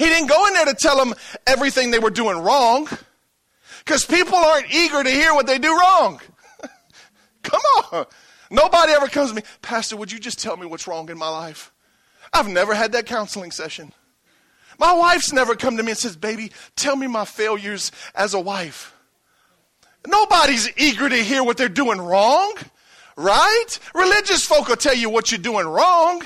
He 0.00 0.06
didn't 0.06 0.28
go 0.28 0.46
in 0.46 0.54
there 0.54 0.64
to 0.64 0.72
tell 0.72 0.96
them 0.96 1.14
everything 1.46 1.90
they 1.90 1.98
were 1.98 2.08
doing 2.08 2.38
wrong. 2.38 2.88
Because 3.84 4.06
people 4.06 4.34
aren't 4.34 4.72
eager 4.72 5.02
to 5.02 5.10
hear 5.10 5.34
what 5.34 5.46
they 5.46 5.58
do 5.58 5.76
wrong. 5.76 6.22
Come 7.42 7.60
on. 7.92 8.06
Nobody 8.50 8.92
ever 8.92 9.08
comes 9.08 9.28
to 9.28 9.36
me, 9.36 9.42
Pastor, 9.60 9.98
would 9.98 10.10
you 10.10 10.18
just 10.18 10.40
tell 10.40 10.56
me 10.56 10.64
what's 10.64 10.86
wrong 10.86 11.10
in 11.10 11.18
my 11.18 11.28
life? 11.28 11.70
I've 12.32 12.48
never 12.48 12.74
had 12.74 12.92
that 12.92 13.04
counseling 13.04 13.50
session. 13.50 13.92
My 14.78 14.94
wife's 14.94 15.34
never 15.34 15.54
come 15.54 15.76
to 15.76 15.82
me 15.82 15.90
and 15.90 15.98
says, 15.98 16.16
Baby, 16.16 16.50
tell 16.76 16.96
me 16.96 17.06
my 17.06 17.26
failures 17.26 17.92
as 18.14 18.32
a 18.32 18.40
wife. 18.40 18.94
Nobody's 20.06 20.70
eager 20.78 21.10
to 21.10 21.16
hear 21.16 21.44
what 21.44 21.58
they're 21.58 21.68
doing 21.68 22.00
wrong, 22.00 22.54
right? 23.18 23.66
Religious 23.94 24.46
folk 24.46 24.68
will 24.68 24.76
tell 24.76 24.96
you 24.96 25.10
what 25.10 25.30
you're 25.30 25.38
doing 25.38 25.66
wrong. 25.66 26.22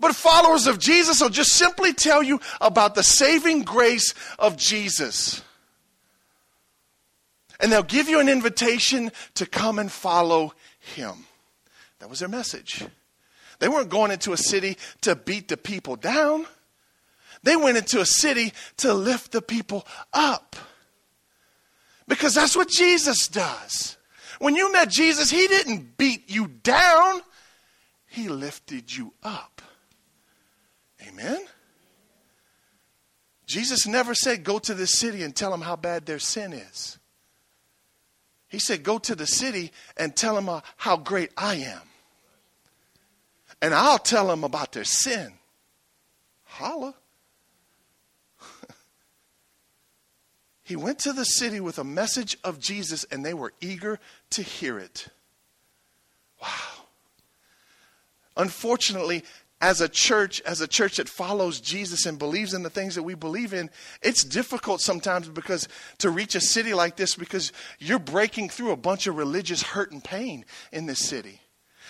But 0.00 0.14
followers 0.14 0.66
of 0.66 0.78
Jesus 0.78 1.20
will 1.20 1.28
just 1.28 1.52
simply 1.52 1.92
tell 1.92 2.22
you 2.22 2.40
about 2.60 2.94
the 2.94 3.02
saving 3.02 3.62
grace 3.62 4.14
of 4.38 4.56
Jesus. 4.56 5.42
And 7.60 7.72
they'll 7.72 7.82
give 7.82 8.08
you 8.08 8.20
an 8.20 8.28
invitation 8.28 9.10
to 9.34 9.46
come 9.46 9.78
and 9.78 9.90
follow 9.90 10.52
him. 10.78 11.26
That 11.98 12.08
was 12.08 12.20
their 12.20 12.28
message. 12.28 12.84
They 13.58 13.68
weren't 13.68 13.88
going 13.88 14.12
into 14.12 14.32
a 14.32 14.36
city 14.36 14.78
to 15.00 15.16
beat 15.16 15.48
the 15.48 15.56
people 15.56 15.96
down. 15.96 16.46
They 17.42 17.56
went 17.56 17.76
into 17.76 18.00
a 18.00 18.06
city 18.06 18.52
to 18.78 18.94
lift 18.94 19.32
the 19.32 19.42
people 19.42 19.86
up. 20.12 20.54
Because 22.06 22.34
that's 22.34 22.56
what 22.56 22.68
Jesus 22.68 23.26
does. 23.26 23.96
When 24.38 24.54
you 24.54 24.72
met 24.72 24.88
Jesus, 24.88 25.30
he 25.30 25.46
didn't 25.48 25.96
beat 25.96 26.30
you 26.30 26.46
down, 26.46 27.20
he 28.06 28.28
lifted 28.28 28.94
you 28.96 29.12
up. 29.22 29.57
Amen? 31.08 31.40
Jesus 33.46 33.86
never 33.86 34.14
said, 34.14 34.44
Go 34.44 34.58
to 34.58 34.74
this 34.74 34.98
city 34.98 35.22
and 35.22 35.34
tell 35.34 35.50
them 35.50 35.62
how 35.62 35.74
bad 35.74 36.06
their 36.06 36.18
sin 36.18 36.52
is. 36.52 36.98
He 38.48 38.58
said, 38.58 38.82
Go 38.82 38.98
to 38.98 39.14
the 39.14 39.26
city 39.26 39.72
and 39.96 40.14
tell 40.14 40.34
them 40.34 40.48
uh, 40.48 40.60
how 40.76 40.96
great 40.96 41.30
I 41.36 41.56
am. 41.56 41.80
And 43.60 43.74
I'll 43.74 43.98
tell 43.98 44.28
them 44.28 44.44
about 44.44 44.72
their 44.72 44.84
sin. 44.84 45.32
Holla. 46.44 46.94
he 50.62 50.76
went 50.76 50.98
to 51.00 51.12
the 51.12 51.24
city 51.24 51.60
with 51.60 51.78
a 51.78 51.84
message 51.84 52.36
of 52.44 52.60
Jesus 52.60 53.04
and 53.10 53.24
they 53.24 53.34
were 53.34 53.52
eager 53.60 53.98
to 54.30 54.42
hear 54.42 54.78
it. 54.78 55.08
Wow. 56.40 56.48
Unfortunately, 58.36 59.24
as 59.60 59.80
a 59.80 59.88
church, 59.88 60.40
as 60.42 60.60
a 60.60 60.68
church 60.68 60.98
that 60.98 61.08
follows 61.08 61.60
Jesus 61.60 62.06
and 62.06 62.18
believes 62.18 62.54
in 62.54 62.62
the 62.62 62.70
things 62.70 62.94
that 62.94 63.02
we 63.02 63.14
believe 63.14 63.52
in, 63.52 63.70
it's 64.02 64.22
difficult 64.22 64.80
sometimes 64.80 65.28
because 65.28 65.68
to 65.98 66.10
reach 66.10 66.34
a 66.34 66.40
city 66.40 66.74
like 66.74 66.96
this 66.96 67.16
because 67.16 67.52
you're 67.78 67.98
breaking 67.98 68.50
through 68.50 68.70
a 68.70 68.76
bunch 68.76 69.06
of 69.06 69.16
religious 69.16 69.62
hurt 69.62 69.90
and 69.90 70.02
pain 70.02 70.44
in 70.70 70.86
this 70.86 71.00
city. 71.00 71.40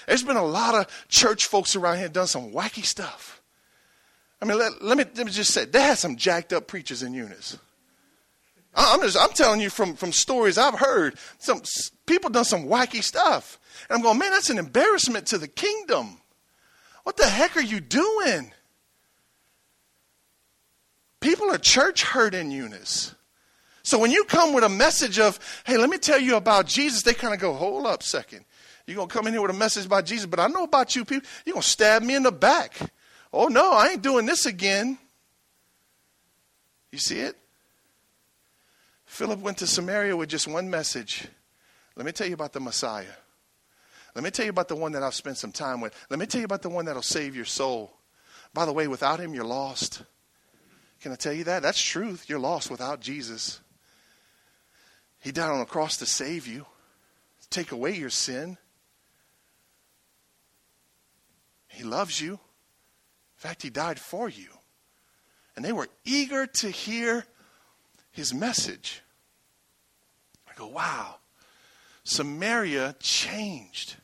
There's 0.06 0.22
been 0.22 0.36
a 0.36 0.44
lot 0.44 0.74
of 0.74 1.06
church 1.08 1.44
folks 1.46 1.76
around 1.76 1.98
here 1.98 2.08
done 2.08 2.26
some 2.26 2.52
wacky 2.52 2.84
stuff. 2.84 3.42
I 4.40 4.46
mean, 4.46 4.58
let, 4.58 4.82
let, 4.82 4.96
me, 4.96 5.04
let 5.16 5.26
me 5.26 5.32
just 5.32 5.52
say, 5.52 5.66
they 5.66 5.82
had 5.82 5.98
some 5.98 6.16
jacked 6.16 6.52
up 6.52 6.68
preachers 6.68 7.02
in 7.02 7.12
Eunice. 7.12 7.58
I'm 8.74 9.00
just, 9.00 9.18
I'm 9.18 9.30
telling 9.30 9.60
you 9.60 9.70
from, 9.70 9.94
from 9.94 10.12
stories 10.12 10.56
I've 10.56 10.78
heard. 10.78 11.18
Some 11.38 11.62
people 12.06 12.30
done 12.30 12.44
some 12.44 12.66
wacky 12.66 13.02
stuff. 13.02 13.58
And 13.88 13.96
I'm 13.96 14.02
going, 14.02 14.18
man, 14.18 14.30
that's 14.30 14.50
an 14.50 14.58
embarrassment 14.58 15.26
to 15.28 15.38
the 15.38 15.48
kingdom. 15.48 16.20
What 17.08 17.16
the 17.16 17.26
heck 17.26 17.56
are 17.56 17.62
you 17.62 17.80
doing? 17.80 18.52
People 21.20 21.50
are 21.50 21.56
church 21.56 22.02
hurt 22.02 22.34
in 22.34 22.50
Eunice. 22.50 23.14
So 23.82 23.98
when 23.98 24.10
you 24.10 24.24
come 24.24 24.52
with 24.52 24.62
a 24.62 24.68
message 24.68 25.18
of, 25.18 25.40
hey, 25.64 25.78
let 25.78 25.88
me 25.88 25.96
tell 25.96 26.20
you 26.20 26.36
about 26.36 26.66
Jesus, 26.66 27.04
they 27.04 27.14
kind 27.14 27.32
of 27.32 27.40
go, 27.40 27.54
hold 27.54 27.86
up 27.86 28.02
second. 28.02 28.44
You're 28.86 28.96
going 28.96 29.08
to 29.08 29.14
come 29.14 29.26
in 29.26 29.32
here 29.32 29.40
with 29.40 29.50
a 29.50 29.54
message 29.54 29.86
about 29.86 30.04
Jesus, 30.04 30.26
but 30.26 30.38
I 30.38 30.48
know 30.48 30.64
about 30.64 30.94
you 30.94 31.06
people. 31.06 31.26
You're 31.46 31.54
going 31.54 31.62
to 31.62 31.68
stab 31.70 32.02
me 32.02 32.14
in 32.14 32.24
the 32.24 32.30
back. 32.30 32.78
Oh, 33.32 33.46
no, 33.46 33.72
I 33.72 33.88
ain't 33.92 34.02
doing 34.02 34.26
this 34.26 34.44
again. 34.44 34.98
You 36.92 36.98
see 36.98 37.20
it? 37.20 37.38
Philip 39.06 39.40
went 39.40 39.56
to 39.56 39.66
Samaria 39.66 40.14
with 40.14 40.28
just 40.28 40.46
one 40.46 40.68
message. 40.68 41.26
Let 41.96 42.04
me 42.04 42.12
tell 42.12 42.26
you 42.26 42.34
about 42.34 42.52
the 42.52 42.60
Messiah. 42.60 43.06
Let 44.18 44.24
me 44.24 44.30
tell 44.32 44.46
you 44.46 44.50
about 44.50 44.66
the 44.66 44.74
one 44.74 44.90
that 44.92 45.04
I've 45.04 45.14
spent 45.14 45.38
some 45.38 45.52
time 45.52 45.80
with. 45.80 45.94
Let 46.10 46.18
me 46.18 46.26
tell 46.26 46.40
you 46.40 46.44
about 46.44 46.62
the 46.62 46.68
one 46.68 46.86
that'll 46.86 47.02
save 47.02 47.36
your 47.36 47.44
soul. 47.44 47.92
By 48.52 48.64
the 48.64 48.72
way, 48.72 48.88
without 48.88 49.20
him, 49.20 49.32
you're 49.32 49.44
lost. 49.44 50.02
Can 51.00 51.12
I 51.12 51.14
tell 51.14 51.32
you 51.32 51.44
that? 51.44 51.62
That's 51.62 51.80
truth. 51.80 52.28
You're 52.28 52.40
lost 52.40 52.68
without 52.68 53.00
Jesus. 53.00 53.60
He 55.20 55.30
died 55.30 55.52
on 55.52 55.60
a 55.60 55.66
cross 55.66 55.98
to 55.98 56.06
save 56.06 56.48
you, 56.48 56.66
to 57.42 57.48
take 57.48 57.70
away 57.70 57.94
your 57.94 58.10
sin. 58.10 58.58
He 61.68 61.84
loves 61.84 62.20
you. 62.20 62.32
In 62.32 62.38
fact, 63.36 63.62
He 63.62 63.70
died 63.70 64.00
for 64.00 64.28
you. 64.28 64.48
And 65.54 65.64
they 65.64 65.72
were 65.72 65.86
eager 66.04 66.44
to 66.44 66.70
hear 66.70 67.24
His 68.10 68.34
message. 68.34 69.00
I 70.50 70.58
go, 70.58 70.66
wow, 70.66 71.18
Samaria 72.02 72.96
changed. 72.98 73.94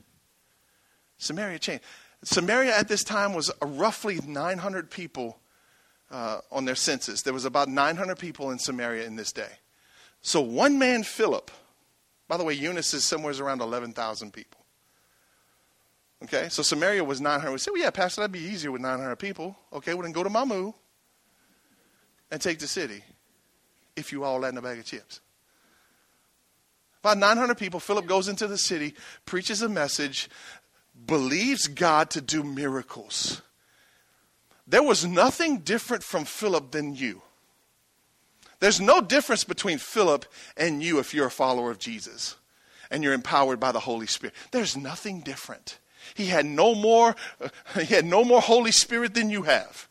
Samaria 1.25 1.59
changed. 1.59 1.85
Samaria 2.23 2.77
at 2.77 2.89
this 2.89 3.05
time 3.05 3.35
was 3.35 3.51
roughly 3.63 4.21
900 4.27 4.91
people 4.91 5.39
uh, 6.11 6.39
on 6.51 6.65
their 6.65 6.75
census. 6.75 7.23
There 7.23 7.35
was 7.35 7.45
about 7.45 7.69
900 7.69 8.19
people 8.19 8.51
in 8.51 8.59
Samaria 8.59 9.07
in 9.07 9.17
this 9.17 9.33
day. 9.33 9.51
So 10.23 10.41
one 10.41 10.79
man, 10.79 11.03
Philip, 11.03 11.51
by 12.29 12.37
the 12.37 12.45
way, 12.45 12.55
Eunice 12.55 12.95
is 12.95 13.07
somewhere 13.07 13.35
around 13.39 13.61
11,000 13.61 14.33
people. 14.33 14.61
Okay, 16.23 16.49
so 16.49 16.63
Samaria 16.63 17.05
was 17.05 17.21
900. 17.21 17.53
We 17.53 17.59
said, 17.59 17.73
well, 17.73 17.83
yeah, 17.83 17.91
Pastor, 17.91 18.23
that'd 18.23 18.33
be 18.33 18.39
easier 18.39 18.73
with 18.73 18.81
900 18.81 19.17
people. 19.17 19.57
Okay, 19.73 19.93
well, 19.93 20.05
then 20.05 20.13
go 20.13 20.23
to 20.23 20.31
Mamou 20.31 20.73
and 22.31 22.41
take 22.41 22.59
the 22.59 22.67
city 22.67 23.05
if 23.97 24.11
you 24.11 24.25
all 24.25 24.39
land 24.39 24.57
a 24.57 24.63
bag 24.63 24.79
of 24.79 24.87
chips. 24.87 25.21
About 27.01 27.19
900 27.19 27.59
people, 27.59 27.81
Philip 27.81 28.07
goes 28.07 28.29
into 28.29 28.47
the 28.47 28.57
city, 28.57 28.95
preaches 29.27 29.61
a 29.61 29.69
message 29.69 30.31
believes 31.07 31.69
God 31.69 32.11
to 32.11 32.21
do 32.21 32.43
miracles. 32.43 33.43
There 34.67 34.83
was 34.83 35.05
nothing 35.05 35.59
different 35.59 36.03
from 36.03 36.25
Philip 36.25 36.71
than 36.71 36.95
you. 36.95 37.23
There's 38.61 38.81
no 38.81 39.01
difference 39.01 39.45
between 39.45 39.79
Philip 39.79 40.25
and 40.57 40.83
you 40.83 40.99
if 40.99 41.13
you're 41.13 41.27
a 41.27 41.31
follower 41.31 41.71
of 41.71 41.79
Jesus 41.79 42.37
and 42.91 43.03
you're 43.03 43.13
empowered 43.13 43.61
by 43.61 43.73
the 43.73 43.81
Holy 43.81 44.07
Spirit. 44.07 44.35
There's 44.53 44.77
nothing 44.77 45.21
different. 45.21 45.79
He 46.15 46.27
had 46.27 46.47
no 46.47 46.75
more 46.75 47.15
uh, 47.41 47.49
he 47.81 47.95
had 47.95 48.05
no 48.05 48.25
more 48.25 48.41
Holy 48.41 48.73
Spirit 48.73 49.15
than 49.15 49.31
you 49.31 49.43
have. 49.43 49.89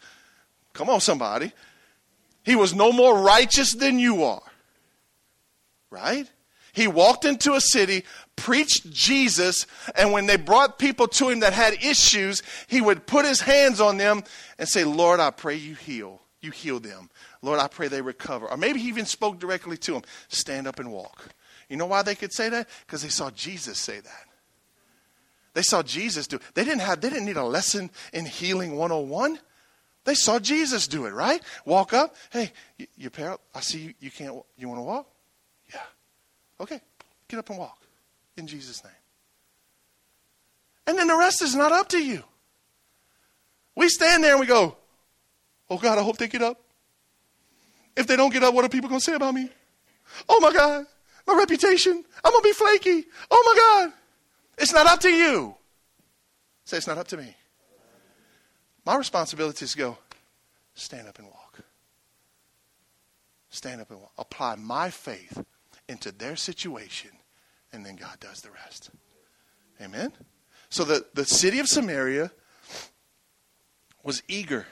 Come 0.73 0.89
on 0.89 1.01
somebody. 1.01 1.51
He 2.43 2.55
was 2.55 2.73
no 2.73 2.91
more 2.91 3.19
righteous 3.19 3.73
than 3.73 3.99
you 3.99 4.23
are. 4.23 4.41
Right? 5.89 6.29
He 6.73 6.87
walked 6.87 7.23
into 7.23 7.53
a 7.53 7.61
city, 7.61 8.03
preached 8.35 8.91
Jesus, 8.91 9.67
and 9.95 10.11
when 10.11 10.25
they 10.25 10.37
brought 10.37 10.79
people 10.79 11.07
to 11.09 11.29
him 11.29 11.41
that 11.41 11.53
had 11.53 11.75
issues, 11.83 12.41
he 12.67 12.81
would 12.81 13.05
put 13.05 13.25
his 13.25 13.41
hands 13.41 13.79
on 13.79 13.97
them 13.97 14.23
and 14.57 14.67
say, 14.67 14.83
Lord, 14.83 15.19
I 15.19 15.29
pray 15.29 15.55
you 15.55 15.75
heal. 15.75 16.19
You 16.41 16.49
heal 16.49 16.79
them. 16.79 17.11
Lord, 17.43 17.59
I 17.59 17.67
pray 17.67 17.87
they 17.87 18.01
recover. 18.01 18.47
Or 18.47 18.57
maybe 18.57 18.79
he 18.79 18.87
even 18.87 19.05
spoke 19.05 19.39
directly 19.39 19.77
to 19.77 19.93
them 19.93 20.01
stand 20.29 20.67
up 20.67 20.79
and 20.79 20.91
walk. 20.91 21.29
You 21.69 21.77
know 21.77 21.85
why 21.85 22.01
they 22.01 22.15
could 22.15 22.33
say 22.33 22.49
that? 22.49 22.67
Because 22.85 23.03
they 23.03 23.09
saw 23.09 23.29
Jesus 23.29 23.77
say 23.77 23.99
that. 23.99 24.25
They 25.53 25.61
saw 25.61 25.83
Jesus 25.83 26.25
do 26.25 26.37
it. 26.37 26.41
They 26.55 26.63
didn't 26.63 26.81
have 26.81 27.01
they 27.01 27.09
didn't 27.09 27.25
need 27.25 27.37
a 27.37 27.45
lesson 27.45 27.91
in 28.11 28.25
healing 28.25 28.75
101. 28.77 29.37
They 30.05 30.15
saw 30.15 30.39
Jesus 30.39 30.87
do 30.87 31.05
it, 31.05 31.13
right? 31.13 31.41
Walk 31.65 31.93
up. 31.93 32.15
Hey, 32.31 32.51
your 32.97 33.11
parent, 33.11 33.39
I 33.53 33.61
see 33.61 33.79
you, 33.79 33.93
you 33.99 34.11
can't 34.11 34.43
you 34.57 34.67
want 34.67 34.79
to 34.79 34.83
walk? 34.83 35.12
Okay, 36.59 36.79
get 37.27 37.39
up 37.39 37.49
and 37.49 37.59
walk 37.59 37.79
in 38.37 38.47
Jesus' 38.47 38.83
name. 38.83 38.93
And 40.87 40.97
then 40.97 41.07
the 41.07 41.17
rest 41.17 41.41
is 41.41 41.55
not 41.55 41.71
up 41.71 41.89
to 41.89 42.03
you. 42.03 42.23
We 43.75 43.89
stand 43.89 44.23
there 44.23 44.31
and 44.31 44.39
we 44.39 44.45
go, 44.45 44.77
Oh 45.69 45.77
God, 45.77 45.97
I 45.97 46.03
hope 46.03 46.17
they 46.17 46.27
get 46.27 46.41
up. 46.41 46.59
If 47.95 48.07
they 48.07 48.15
don't 48.15 48.31
get 48.31 48.43
up, 48.43 48.53
what 48.53 48.65
are 48.65 48.69
people 48.69 48.89
going 48.89 48.99
to 48.99 49.05
say 49.05 49.15
about 49.15 49.33
me? 49.33 49.49
Oh 50.27 50.39
my 50.39 50.51
God, 50.51 50.85
my 51.25 51.35
reputation. 51.35 52.03
I'm 52.23 52.31
going 52.31 52.43
to 52.43 52.49
be 52.49 52.53
flaky. 52.53 53.05
Oh 53.31 53.53
my 53.53 53.87
God. 53.87 53.93
It's 54.57 54.73
not 54.73 54.85
up 54.85 54.99
to 55.01 55.09
you. 55.09 55.55
Say, 56.65 56.77
it's 56.77 56.87
not 56.87 56.97
up 56.97 57.07
to 57.09 57.17
me. 57.17 57.35
My 58.85 58.95
responsibility 58.95 59.65
is 59.65 59.71
to 59.71 59.77
go, 59.77 59.97
stand 60.75 61.07
up 61.07 61.17
and 61.17 61.27
walk. 61.27 61.59
Stand 63.49 63.81
up 63.81 63.89
and 63.91 63.99
walk. 63.99 64.11
Apply 64.17 64.55
my 64.55 64.89
faith 64.89 65.43
into 65.93 66.11
their 66.11 66.35
situation, 66.35 67.11
and 67.71 67.85
then 67.85 67.95
God 67.95 68.19
does 68.19 68.41
the 68.41 68.51
rest. 68.51 68.89
Amen? 69.79 70.11
So 70.69 70.83
the, 70.83 71.05
the 71.13 71.23
city 71.23 71.59
of 71.59 71.67
Samaria 71.67 72.31
was 74.03 74.23
eager. 74.27 74.65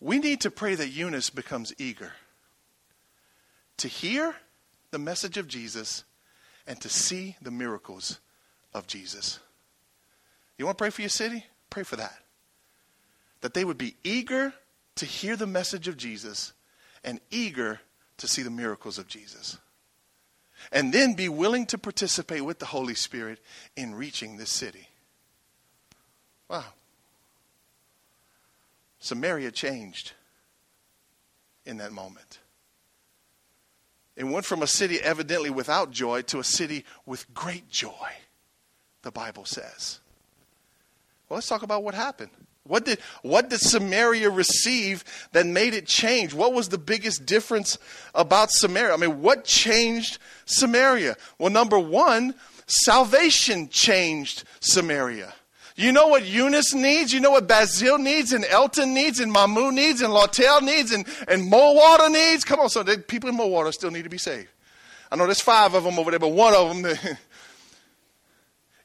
We 0.00 0.18
need 0.18 0.40
to 0.40 0.50
pray 0.50 0.74
that 0.74 0.88
Eunice 0.88 1.30
becomes 1.30 1.72
eager 1.78 2.12
to 3.76 3.86
hear 3.88 4.34
the 4.90 4.98
message 4.98 5.38
of 5.38 5.46
Jesus 5.46 6.04
and 6.66 6.80
to 6.80 6.88
see 6.88 7.36
the 7.40 7.50
miracles 7.50 8.18
of 8.74 8.86
Jesus. 8.86 9.38
You 10.58 10.66
want 10.66 10.78
to 10.78 10.82
pray 10.82 10.90
for 10.90 11.02
your 11.02 11.10
city? 11.10 11.46
Pray 11.70 11.84
for 11.84 11.96
that. 11.96 12.18
That 13.40 13.54
they 13.54 13.64
would 13.64 13.78
be 13.78 13.94
eager 14.02 14.52
to 14.96 15.06
hear 15.06 15.36
the 15.36 15.46
message 15.46 15.86
of 15.86 15.96
Jesus 15.96 16.52
and 17.04 17.20
eager 17.30 17.80
to 18.20 18.28
see 18.28 18.42
the 18.42 18.50
miracles 18.50 18.98
of 18.98 19.08
Jesus. 19.08 19.58
And 20.70 20.92
then 20.92 21.14
be 21.14 21.28
willing 21.28 21.66
to 21.66 21.78
participate 21.78 22.44
with 22.44 22.58
the 22.58 22.66
Holy 22.66 22.94
Spirit 22.94 23.40
in 23.76 23.94
reaching 23.94 24.36
this 24.36 24.50
city. 24.50 24.88
Wow. 26.48 26.64
Samaria 28.98 29.50
changed 29.50 30.12
in 31.64 31.78
that 31.78 31.92
moment. 31.92 32.38
It 34.16 34.24
went 34.24 34.44
from 34.44 34.62
a 34.62 34.66
city 34.66 35.00
evidently 35.00 35.48
without 35.48 35.90
joy 35.90 36.22
to 36.22 36.40
a 36.40 36.44
city 36.44 36.84
with 37.06 37.32
great 37.32 37.70
joy, 37.70 38.10
the 39.00 39.10
Bible 39.10 39.46
says. 39.46 40.00
Well, 41.28 41.36
let's 41.36 41.48
talk 41.48 41.62
about 41.62 41.82
what 41.82 41.94
happened. 41.94 42.30
What 42.64 42.84
did, 42.84 42.98
what 43.22 43.48
did 43.48 43.60
Samaria 43.60 44.28
receive 44.30 45.02
that 45.32 45.46
made 45.46 45.74
it 45.74 45.86
change? 45.86 46.34
What 46.34 46.52
was 46.52 46.68
the 46.68 46.78
biggest 46.78 47.24
difference 47.24 47.78
about 48.14 48.50
Samaria? 48.50 48.92
I 48.92 48.96
mean, 48.96 49.22
what 49.22 49.44
changed 49.44 50.18
Samaria? 50.44 51.16
Well, 51.38 51.50
number 51.50 51.78
one, 51.78 52.34
salvation 52.66 53.68
changed 53.70 54.44
Samaria. 54.60 55.32
You 55.74 55.92
know 55.92 56.08
what 56.08 56.26
Eunice 56.26 56.74
needs? 56.74 57.12
You 57.12 57.20
know 57.20 57.30
what 57.30 57.48
Basile 57.48 57.96
needs 57.96 58.32
and 58.32 58.44
Elton 58.44 58.92
needs 58.92 59.18
and 59.18 59.34
Mamou 59.34 59.72
needs 59.72 60.02
and 60.02 60.12
Lawtell 60.12 60.60
needs 60.60 60.92
and, 60.92 61.06
and 61.26 61.50
Mowata 61.50 62.10
needs? 62.10 62.44
Come 62.44 62.60
on, 62.60 62.68
so 62.68 62.84
people 62.84 63.30
in 63.30 63.36
Mowata 63.36 63.72
still 63.72 63.90
need 63.90 64.04
to 64.04 64.10
be 64.10 64.18
saved. 64.18 64.48
I 65.10 65.16
know 65.16 65.24
there's 65.24 65.40
five 65.40 65.74
of 65.74 65.82
them 65.84 65.98
over 65.98 66.10
there, 66.10 66.20
but 66.20 66.28
one 66.28 66.54
of 66.54 66.82
them, 66.82 66.96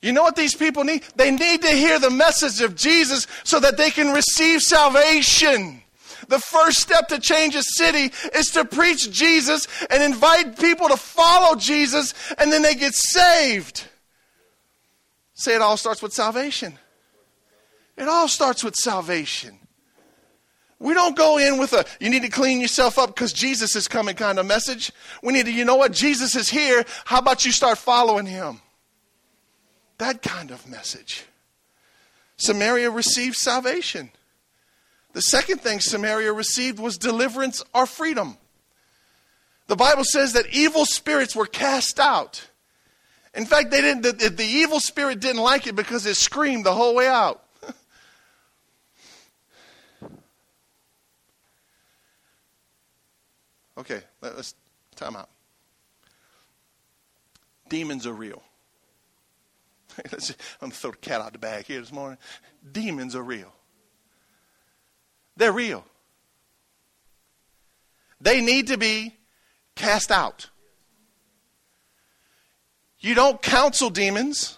You 0.06 0.14
know 0.14 0.22
what 0.22 0.36
these 0.36 0.54
people 0.54 0.84
need? 0.84 1.02
They 1.16 1.32
need 1.32 1.64
to 1.64 1.70
hear 1.70 1.98
the 1.98 2.12
message 2.12 2.62
of 2.62 2.76
Jesus 2.76 3.26
so 3.44 3.60
that 3.60 3.76
they 3.76 3.90
can 3.90 4.14
receive 4.14 4.62
salvation. 4.62 5.82
The 6.28 6.38
first 6.38 6.78
step 6.78 7.08
to 7.08 7.18
change 7.18 7.56
a 7.56 7.64
city 7.64 8.12
is 8.36 8.52
to 8.52 8.66
preach 8.66 9.12
Jesus 9.12 9.68
and 9.90 10.04
invite 10.04 10.60
people 10.60 10.90
to 10.90 10.96
follow 10.96 11.56
Jesus, 11.56 12.14
and 12.38 12.54
then 12.54 12.62
they 12.62 12.76
get 12.76 12.94
saved. 12.94 13.88
Say 15.34 15.56
it 15.56 15.62
all 15.64 15.76
starts 15.76 16.04
with 16.04 16.14
salvation. 16.14 16.78
It 17.98 18.08
all 18.08 18.28
starts 18.28 18.64
with 18.64 18.76
salvation. 18.76 19.58
We 20.78 20.94
don't 20.94 21.18
go 21.18 21.40
in 21.40 21.58
with 21.58 21.74
a, 21.74 21.84
you 22.00 22.12
need 22.12 22.22
to 22.22 22.30
clean 22.30 22.62
yourself 22.62 23.00
up 23.00 23.16
because 23.16 23.34
Jesus 23.34 23.76
is 23.76 23.88
coming 23.88 24.16
kind 24.16 24.38
of 24.38 24.46
message. 24.46 24.92
We 25.24 25.34
need 25.34 25.48
to, 25.48 25.52
you 25.52 25.66
know 25.66 25.78
what? 25.78 25.94
Jesus 25.94 26.36
is 26.36 26.48
here. 26.48 26.86
How 27.06 27.18
about 27.18 27.44
you 27.44 27.52
start 27.52 27.80
following 27.80 28.28
him? 28.28 28.62
That 29.98 30.22
kind 30.22 30.52
of 30.52 30.68
message. 30.68 31.26
Samaria 32.38 32.92
received 32.92 33.36
salvation. 33.36 34.12
The 35.14 35.22
second 35.22 35.62
thing 35.62 35.80
Samaria 35.80 36.34
received 36.34 36.80
was 36.80 36.98
deliverance 36.98 37.64
or 37.74 37.86
freedom. 37.86 38.38
The 39.68 39.78
Bible 39.78 40.04
says 40.04 40.34
that 40.34 40.48
evil 40.52 40.86
spirits 40.86 41.36
were 41.36 41.46
cast 41.46 42.00
out. 42.00 42.50
In 43.34 43.46
fact, 43.46 43.72
they 43.72 43.80
didn't, 43.82 44.02
the, 44.04 44.12
the 44.30 44.46
evil 44.46 44.80
spirit 44.80 45.20
didn't 45.20 45.42
like 45.42 45.68
it 45.68 45.76
because 45.76 46.06
it 46.06 46.16
screamed 46.16 46.66
the 46.66 46.74
whole 46.74 46.96
way 46.96 47.08
out. 47.08 47.44
okay, 53.78 54.02
let's 54.22 54.54
time 54.96 55.16
out. 55.16 55.30
Demons 57.70 58.06
are 58.06 58.14
real. 58.14 58.44
I'm 60.12 60.20
going 60.60 60.72
to 60.72 60.78
throw 60.78 60.92
the 60.92 60.98
cat 60.98 61.22
out 61.22 61.34
the 61.34 61.40
bag 61.40 61.66
here 61.66 61.80
this 61.80 61.92
morning. 61.92 62.18
Demons 62.72 63.16
are 63.16 63.24
real. 63.24 63.54
They're 65.38 65.52
real. 65.52 65.86
They 68.22 68.42
need 68.42 68.68
to 68.68 68.78
be 68.78 69.16
cast 69.76 70.12
out. 70.12 70.50
You 73.00 73.14
don't 73.14 73.42
counsel 73.42 73.90
demons. 73.90 74.58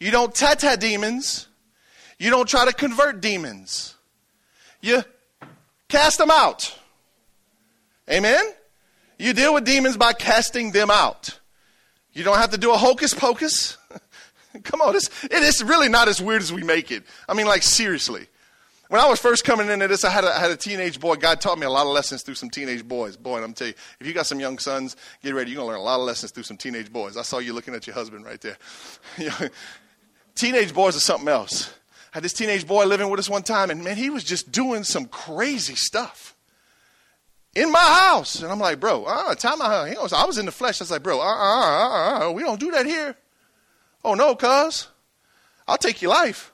You 0.00 0.10
don't 0.10 0.34
tata 0.34 0.76
demons. 0.78 1.48
You 2.18 2.30
don't 2.30 2.48
try 2.48 2.64
to 2.64 2.72
convert 2.72 3.20
demons. 3.20 3.96
You 4.80 5.04
cast 5.88 6.18
them 6.18 6.30
out. 6.30 6.76
Amen? 8.10 8.42
You 9.18 9.32
deal 9.32 9.54
with 9.54 9.64
demons 9.64 9.96
by 9.96 10.12
casting 10.12 10.72
them 10.72 10.90
out. 10.90 11.38
You 12.12 12.24
don't 12.24 12.38
have 12.38 12.50
to 12.50 12.58
do 12.58 12.72
a 12.72 12.76
hocus 12.76 13.14
pocus. 13.14 13.76
Come 14.64 14.80
on, 14.80 14.94
it's, 14.94 15.24
it 15.24 15.42
is 15.42 15.62
really 15.62 15.88
not 15.88 16.08
as 16.08 16.20
weird 16.20 16.42
as 16.42 16.52
we 16.52 16.62
make 16.62 16.90
it. 16.90 17.04
I 17.28 17.34
mean, 17.34 17.46
like, 17.46 17.62
seriously. 17.62 18.26
When 18.88 19.00
I 19.00 19.08
was 19.08 19.18
first 19.18 19.44
coming 19.44 19.70
into 19.70 19.88
this, 19.88 20.04
I 20.04 20.10
had, 20.10 20.24
a, 20.24 20.28
I 20.28 20.38
had 20.38 20.50
a 20.50 20.56
teenage 20.56 21.00
boy. 21.00 21.16
God 21.16 21.40
taught 21.40 21.58
me 21.58 21.64
a 21.64 21.70
lot 21.70 21.86
of 21.86 21.92
lessons 21.92 22.22
through 22.22 22.34
some 22.34 22.50
teenage 22.50 22.86
boys. 22.86 23.16
Boy, 23.16 23.36
and 23.36 23.44
I'm 23.46 23.54
telling 23.54 23.72
you, 23.72 23.78
if 24.00 24.06
you 24.06 24.12
got 24.12 24.26
some 24.26 24.38
young 24.38 24.58
sons, 24.58 24.96
get 25.22 25.34
ready. 25.34 25.50
You're 25.50 25.56
going 25.56 25.68
to 25.68 25.72
learn 25.72 25.80
a 25.80 25.82
lot 25.82 25.98
of 25.98 26.04
lessons 26.04 26.30
through 26.30 26.42
some 26.42 26.58
teenage 26.58 26.92
boys. 26.92 27.16
I 27.16 27.22
saw 27.22 27.38
you 27.38 27.54
looking 27.54 27.74
at 27.74 27.86
your 27.86 27.94
husband 27.94 28.26
right 28.26 28.40
there. 28.42 28.58
teenage 30.34 30.74
boys 30.74 30.94
are 30.94 31.00
something 31.00 31.28
else. 31.28 31.72
I 32.12 32.18
had 32.18 32.22
this 32.22 32.34
teenage 32.34 32.66
boy 32.66 32.84
living 32.84 33.08
with 33.08 33.18
us 33.18 33.30
one 33.30 33.42
time, 33.42 33.70
and 33.70 33.82
man, 33.82 33.96
he 33.96 34.10
was 34.10 34.24
just 34.24 34.52
doing 34.52 34.84
some 34.84 35.06
crazy 35.06 35.74
stuff 35.74 36.36
in 37.54 37.72
my 37.72 37.78
house. 37.78 38.42
And 38.42 38.52
I'm 38.52 38.58
like, 38.58 38.78
bro, 38.78 39.04
uh, 39.04 39.34
time 39.34 39.62
out. 39.62 40.12
I 40.12 40.26
was 40.26 40.36
in 40.36 40.44
the 40.44 40.52
flesh. 40.52 40.80
I 40.80 40.84
was 40.84 40.90
like, 40.90 41.02
bro, 41.02 41.18
uh, 41.18 41.24
uh, 41.24 41.28
uh, 41.28 42.28
uh, 42.28 42.32
we 42.32 42.42
don't 42.42 42.60
do 42.60 42.70
that 42.72 42.84
here. 42.84 43.16
Oh, 44.04 44.14
no, 44.14 44.34
cuz. 44.34 44.88
I'll 45.66 45.78
take 45.78 46.02
your 46.02 46.10
life. 46.10 46.52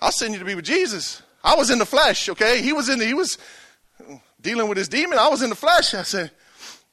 I'll 0.00 0.12
send 0.12 0.34
you 0.34 0.40
to 0.40 0.44
be 0.44 0.54
with 0.54 0.64
Jesus. 0.64 1.22
I 1.42 1.54
was 1.54 1.70
in 1.70 1.78
the 1.78 1.86
flesh, 1.86 2.28
okay? 2.28 2.62
He 2.62 2.72
was 2.72 2.88
in 2.88 2.98
the, 2.98 3.06
he 3.06 3.14
was 3.14 3.38
dealing 4.40 4.68
with 4.68 4.78
his 4.78 4.88
demon. 4.88 5.18
I 5.18 5.28
was 5.28 5.42
in 5.42 5.50
the 5.50 5.56
flesh. 5.56 5.94
I 5.94 6.02
said, 6.02 6.30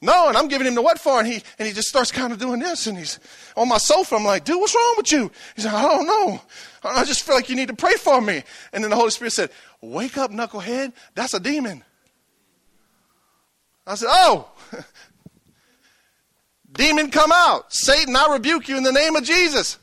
no, 0.03 0.29
and 0.29 0.35
I'm 0.35 0.47
giving 0.47 0.65
him 0.65 0.73
the 0.73 0.81
what 0.81 0.99
for, 0.99 1.19
and 1.19 1.27
he 1.27 1.43
and 1.59 1.67
he 1.67 1.73
just 1.73 1.87
starts 1.87 2.11
kind 2.11 2.33
of 2.33 2.39
doing 2.39 2.59
this, 2.59 2.87
and 2.87 2.97
he's 2.97 3.19
on 3.55 3.69
my 3.69 3.77
sofa. 3.77 4.15
I'm 4.15 4.25
like, 4.25 4.43
dude, 4.43 4.59
what's 4.59 4.73
wrong 4.73 4.95
with 4.97 5.11
you? 5.11 5.31
He's 5.55 5.65
like, 5.65 5.75
I 5.75 5.83
don't 5.83 6.07
know. 6.07 6.41
I 6.83 7.05
just 7.05 7.21
feel 7.21 7.35
like 7.35 7.49
you 7.49 7.55
need 7.55 7.67
to 7.67 7.75
pray 7.75 7.93
for 7.93 8.19
me. 8.19 8.41
And 8.73 8.83
then 8.83 8.89
the 8.89 8.95
Holy 8.95 9.11
Spirit 9.11 9.33
said, 9.33 9.51
Wake 9.79 10.17
up, 10.17 10.31
knucklehead. 10.31 10.93
That's 11.13 11.35
a 11.35 11.39
demon. 11.39 11.83
I 13.85 13.93
said, 13.93 14.09
Oh, 14.09 14.49
demon, 16.81 17.11
come 17.11 17.31
out. 17.33 17.73
Satan, 17.73 18.15
I 18.15 18.27
rebuke 18.31 18.67
you 18.67 18.77
in 18.77 18.83
the 18.83 18.91
name 18.91 19.15
of 19.15 19.23
Jesus 19.23 19.77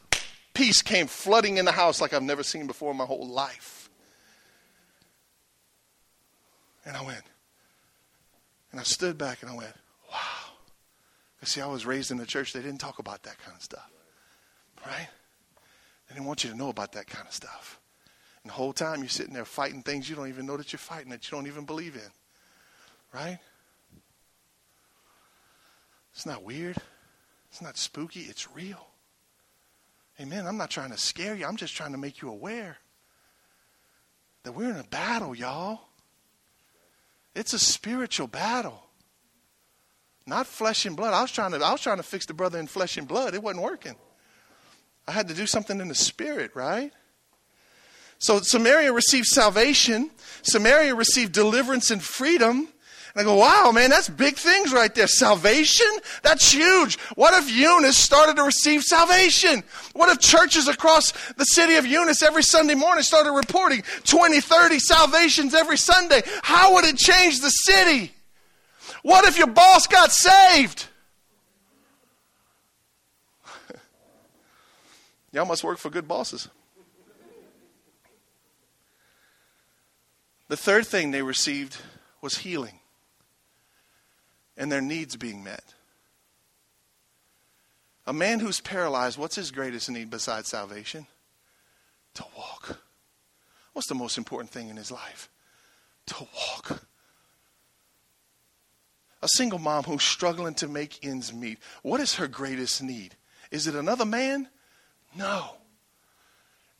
peace 0.58 0.82
came 0.82 1.06
flooding 1.06 1.56
in 1.56 1.64
the 1.64 1.70
house 1.70 2.00
like 2.00 2.12
I've 2.12 2.20
never 2.20 2.42
seen 2.42 2.66
before 2.66 2.90
in 2.90 2.96
my 2.96 3.04
whole 3.04 3.28
life. 3.28 3.88
And 6.84 6.96
I 6.96 7.02
went, 7.02 7.22
and 8.72 8.80
I 8.80 8.82
stood 8.82 9.16
back 9.16 9.42
and 9.42 9.52
I 9.52 9.54
went, 9.54 9.72
wow. 10.10 10.18
Because 11.36 11.54
see, 11.54 11.60
I 11.60 11.66
was 11.66 11.86
raised 11.86 12.10
in 12.10 12.16
the 12.16 12.26
church, 12.26 12.52
they 12.52 12.60
didn't 12.60 12.80
talk 12.80 12.98
about 12.98 13.22
that 13.22 13.38
kind 13.38 13.56
of 13.56 13.62
stuff. 13.62 13.88
Right? 14.84 15.08
They 16.08 16.14
didn't 16.14 16.26
want 16.26 16.42
you 16.42 16.50
to 16.50 16.56
know 16.56 16.70
about 16.70 16.90
that 16.92 17.06
kind 17.06 17.28
of 17.28 17.32
stuff. 17.32 17.78
And 18.42 18.50
the 18.50 18.54
whole 18.54 18.72
time 18.72 18.98
you're 18.98 19.08
sitting 19.08 19.34
there 19.34 19.44
fighting 19.44 19.82
things 19.82 20.10
you 20.10 20.16
don't 20.16 20.28
even 20.28 20.44
know 20.44 20.56
that 20.56 20.72
you're 20.72 20.78
fighting, 20.78 21.10
that 21.10 21.30
you 21.30 21.36
don't 21.36 21.46
even 21.46 21.66
believe 21.66 21.94
in. 21.94 22.10
Right? 23.14 23.38
It's 26.18 26.26
not 26.26 26.42
weird. 26.42 26.76
It's 27.48 27.62
not 27.62 27.78
spooky. 27.78 28.22
It's 28.22 28.52
real. 28.52 28.88
Amen. 30.20 30.48
I'm 30.48 30.56
not 30.56 30.68
trying 30.68 30.90
to 30.90 30.98
scare 30.98 31.36
you. 31.36 31.46
I'm 31.46 31.54
just 31.54 31.76
trying 31.76 31.92
to 31.92 31.98
make 31.98 32.20
you 32.20 32.28
aware 32.28 32.76
that 34.42 34.50
we're 34.50 34.68
in 34.68 34.74
a 34.74 34.82
battle, 34.82 35.32
y'all. 35.32 35.78
It's 37.36 37.52
a 37.52 37.58
spiritual 37.60 38.26
battle. 38.26 38.82
Not 40.26 40.48
flesh 40.48 40.86
and 40.86 40.96
blood. 40.96 41.14
I 41.14 41.22
was 41.22 41.30
trying 41.30 41.52
to 41.52 41.64
I 41.64 41.70
was 41.70 41.82
trying 41.82 41.98
to 41.98 42.02
fix 42.02 42.26
the 42.26 42.34
brother 42.34 42.58
in 42.58 42.66
flesh 42.66 42.96
and 42.96 43.06
blood. 43.06 43.34
It 43.34 43.42
wasn't 43.44 43.62
working. 43.62 43.94
I 45.06 45.12
had 45.12 45.28
to 45.28 45.34
do 45.34 45.46
something 45.46 45.80
in 45.80 45.86
the 45.86 45.94
spirit, 45.94 46.50
right? 46.56 46.92
So 48.18 48.40
Samaria 48.40 48.92
received 48.92 49.26
salvation. 49.26 50.10
Samaria 50.42 50.96
received 50.96 51.30
deliverance 51.30 51.92
and 51.92 52.02
freedom. 52.02 52.70
And 53.14 53.22
I 53.22 53.24
go, 53.24 53.36
wow, 53.36 53.70
man, 53.72 53.90
that's 53.90 54.08
big 54.08 54.36
things 54.36 54.72
right 54.72 54.94
there. 54.94 55.06
Salvation? 55.06 55.86
That's 56.22 56.52
huge. 56.52 56.98
What 57.14 57.32
if 57.34 57.50
Eunice 57.50 57.96
started 57.96 58.36
to 58.36 58.42
receive 58.42 58.82
salvation? 58.82 59.62
What 59.94 60.10
if 60.10 60.18
churches 60.18 60.68
across 60.68 61.12
the 61.32 61.44
city 61.44 61.76
of 61.76 61.86
Eunice 61.86 62.22
every 62.22 62.42
Sunday 62.42 62.74
morning 62.74 63.02
started 63.02 63.32
reporting 63.32 63.82
20, 64.04 64.40
30 64.40 64.78
salvations 64.78 65.54
every 65.54 65.78
Sunday? 65.78 66.22
How 66.42 66.74
would 66.74 66.84
it 66.84 66.98
change 66.98 67.40
the 67.40 67.50
city? 67.50 68.12
What 69.02 69.24
if 69.24 69.38
your 69.38 69.46
boss 69.46 69.86
got 69.86 70.12
saved? 70.12 70.86
Y'all 75.32 75.46
must 75.46 75.64
work 75.64 75.78
for 75.78 75.88
good 75.88 76.06
bosses. 76.06 76.48
The 80.48 80.56
third 80.56 80.86
thing 80.86 81.10
they 81.10 81.22
received 81.22 81.76
was 82.20 82.38
healing 82.38 82.80
and 84.58 84.70
their 84.70 84.82
needs 84.82 85.16
being 85.16 85.42
met. 85.42 85.72
A 88.06 88.12
man 88.12 88.40
who's 88.40 88.60
paralyzed, 88.60 89.16
what's 89.16 89.36
his 89.36 89.50
greatest 89.50 89.88
need 89.88 90.10
besides 90.10 90.48
salvation? 90.48 91.06
To 92.14 92.24
walk. 92.36 92.80
What's 93.72 93.88
the 93.88 93.94
most 93.94 94.18
important 94.18 94.50
thing 94.50 94.68
in 94.68 94.76
his 94.76 94.90
life? 94.90 95.30
To 96.06 96.26
walk. 96.34 96.82
A 99.22 99.28
single 99.28 99.58
mom 99.58 99.84
who's 99.84 100.02
struggling 100.02 100.54
to 100.54 100.68
make 100.68 101.04
ends 101.04 101.32
meet, 101.32 101.58
what 101.82 102.00
is 102.00 102.16
her 102.16 102.26
greatest 102.26 102.82
need? 102.82 103.14
Is 103.50 103.66
it 103.66 103.74
another 103.74 104.04
man? 104.04 104.48
No. 105.16 105.57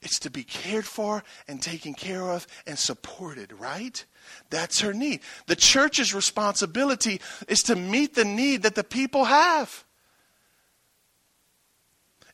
It's 0.01 0.21
to 0.21 0.31
be 0.31 0.45
cared 0.45 0.85
for 0.85 1.25
and 1.49 1.61
taken 1.61 1.93
care 1.93 2.31
of 2.31 2.47
and 2.67 2.79
supported, 2.79 3.53
right? 3.53 4.05
That's 4.51 4.81
her 4.81 4.93
need. 4.93 5.21
The 5.47 5.57
church's 5.57 6.15
responsibility 6.15 7.21
is 7.49 7.61
to 7.63 7.75
meet 7.75 8.15
the 8.15 8.25
need 8.25 8.63
that 8.63 8.77
the 8.77 8.85
people 8.85 9.25
have. 9.25 9.85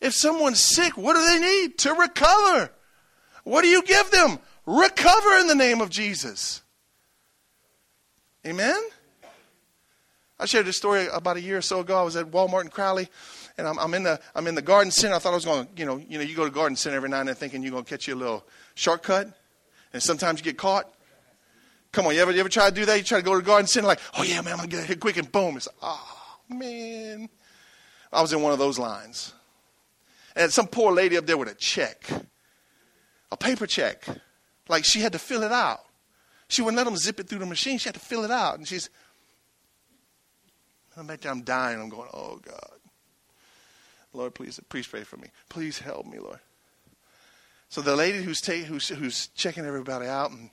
If 0.01 0.13
someone's 0.13 0.63
sick, 0.63 0.99
what 0.99 1.15
do 1.15 1.25
they 1.25 1.39
need? 1.39 1.79
To 1.79 1.95
recover. 1.95 2.71
What 3.45 3.63
do 3.63 3.69
you 3.69 3.83
give 3.83 4.11
them? 4.11 4.39
Recover 4.67 5.39
in 5.39 5.47
the 5.47 5.55
name 5.55 5.81
of 5.81 5.89
Jesus. 5.89 6.63
Amen? 8.47 8.79
I 10.39 10.45
shared 10.45 10.67
this 10.67 10.77
story 10.77 11.07
about 11.07 11.39
a 11.39 11.41
year 11.41 11.59
or 11.59 11.63
so 11.63 11.81
ago. 11.81 11.99
I 11.99 12.03
was 12.03 12.17
at 12.17 12.27
Walmart 12.27 12.63
in 12.63 12.69
Crowley 12.69 13.09
and 13.57 13.67
I'm, 13.67 13.79
I'm, 13.79 13.95
in 13.95 14.03
the 14.03 14.21
I'm 14.35 14.47
in 14.47 14.55
the 14.55 14.63
garden 14.63 14.91
center. 14.91 15.15
I 15.15 15.19
thought 15.19 15.33
I 15.33 15.37
was 15.37 15.45
going 15.45 15.67
to, 15.67 15.71
you 15.77 15.87
know, 15.87 15.97
you 15.97 16.19
know, 16.19 16.25
you 16.25 16.35
go 16.35 16.45
to 16.45 16.51
garden 16.51 16.77
center 16.77 16.97
every 16.97 17.09
now 17.09 17.21
and 17.21 17.29
then 17.29 17.37
thinking 17.37 17.63
you're 17.63 17.73
going 17.73 17.85
to 17.85 17.91
catch 17.91 18.09
you 18.09 18.15
a 18.15 18.17
little 18.17 18.47
shortcut, 18.75 19.29
and 19.93 20.03
sometimes 20.03 20.41
you 20.41 20.45
get 20.45 20.59
caught. 20.59 20.93
Come 21.93 22.07
on, 22.07 22.15
you 22.15 22.21
ever 22.21 22.33
you 22.33 22.41
ever 22.41 22.49
try 22.49 22.69
to 22.69 22.75
do 22.75 22.85
that? 22.85 22.99
You 22.99 23.05
try 23.05 23.19
to 23.19 23.25
go 23.25 23.35
to 23.35 23.41
the 23.41 23.47
garden 23.47 23.69
center 23.69 23.87
like, 23.87 24.01
oh 24.19 24.25
yeah, 24.25 24.41
man, 24.41 24.55
I'm 24.55 24.59
gonna 24.59 24.69
get 24.69 24.85
here 24.87 24.97
quick, 24.97 25.17
and 25.17 25.31
boom, 25.31 25.57
it's 25.57 25.69
oh 25.81 26.39
man. 26.49 27.29
I 28.13 28.21
was 28.21 28.33
in 28.33 28.43
one 28.43 28.53
of 28.53 28.59
those 28.59 28.79
lines, 28.79 29.33
and 30.35 30.53
some 30.53 30.67
poor 30.67 30.93
lady 30.93 31.17
up 31.17 31.27
there 31.27 31.37
with 31.37 31.49
a 31.49 31.55
check, 31.55 32.09
a 33.31 33.37
paper 33.37 33.67
check, 33.67 34.05
like 34.69 34.85
she 34.85 35.01
had 35.01 35.13
to 35.13 35.19
fill 35.19 35.45
it 35.45 35.53
out. 35.53 35.81
She 36.49 36.63
wouldn't 36.63 36.77
let 36.77 36.85
them 36.85 36.97
zip 36.97 37.21
it 37.21 37.29
through 37.29 37.39
the 37.39 37.47
machine. 37.47 37.79
She 37.79 37.89
had 37.89 37.95
to 37.95 38.01
fill 38.01 38.25
it 38.25 38.31
out, 38.31 38.59
and 38.59 38.67
she's. 38.67 38.91
I'm 40.97 41.07
back 41.07 41.21
there. 41.21 41.33
I'm 41.33 41.43
dying. 41.43 41.81
I'm 41.81 41.89
going, 41.89 42.09
oh 42.13 42.41
God. 42.45 42.79
Lord, 44.15 44.35
please, 44.35 44.61
please 44.69 44.87
pray 44.87 45.03
for 45.03 45.17
me. 45.17 45.29
Please 45.49 45.81
help 45.81 46.07
me, 46.07 46.19
Lord. 46.19 46.39
So 47.69 47.81
the 47.81 47.97
lady 47.97 48.23
who's, 48.23 48.41
ta- 48.41 48.53
who's, 48.53 48.89
who's 48.89 49.27
checking 49.29 49.65
everybody 49.65 50.07
out, 50.07 50.31
and 50.31 50.51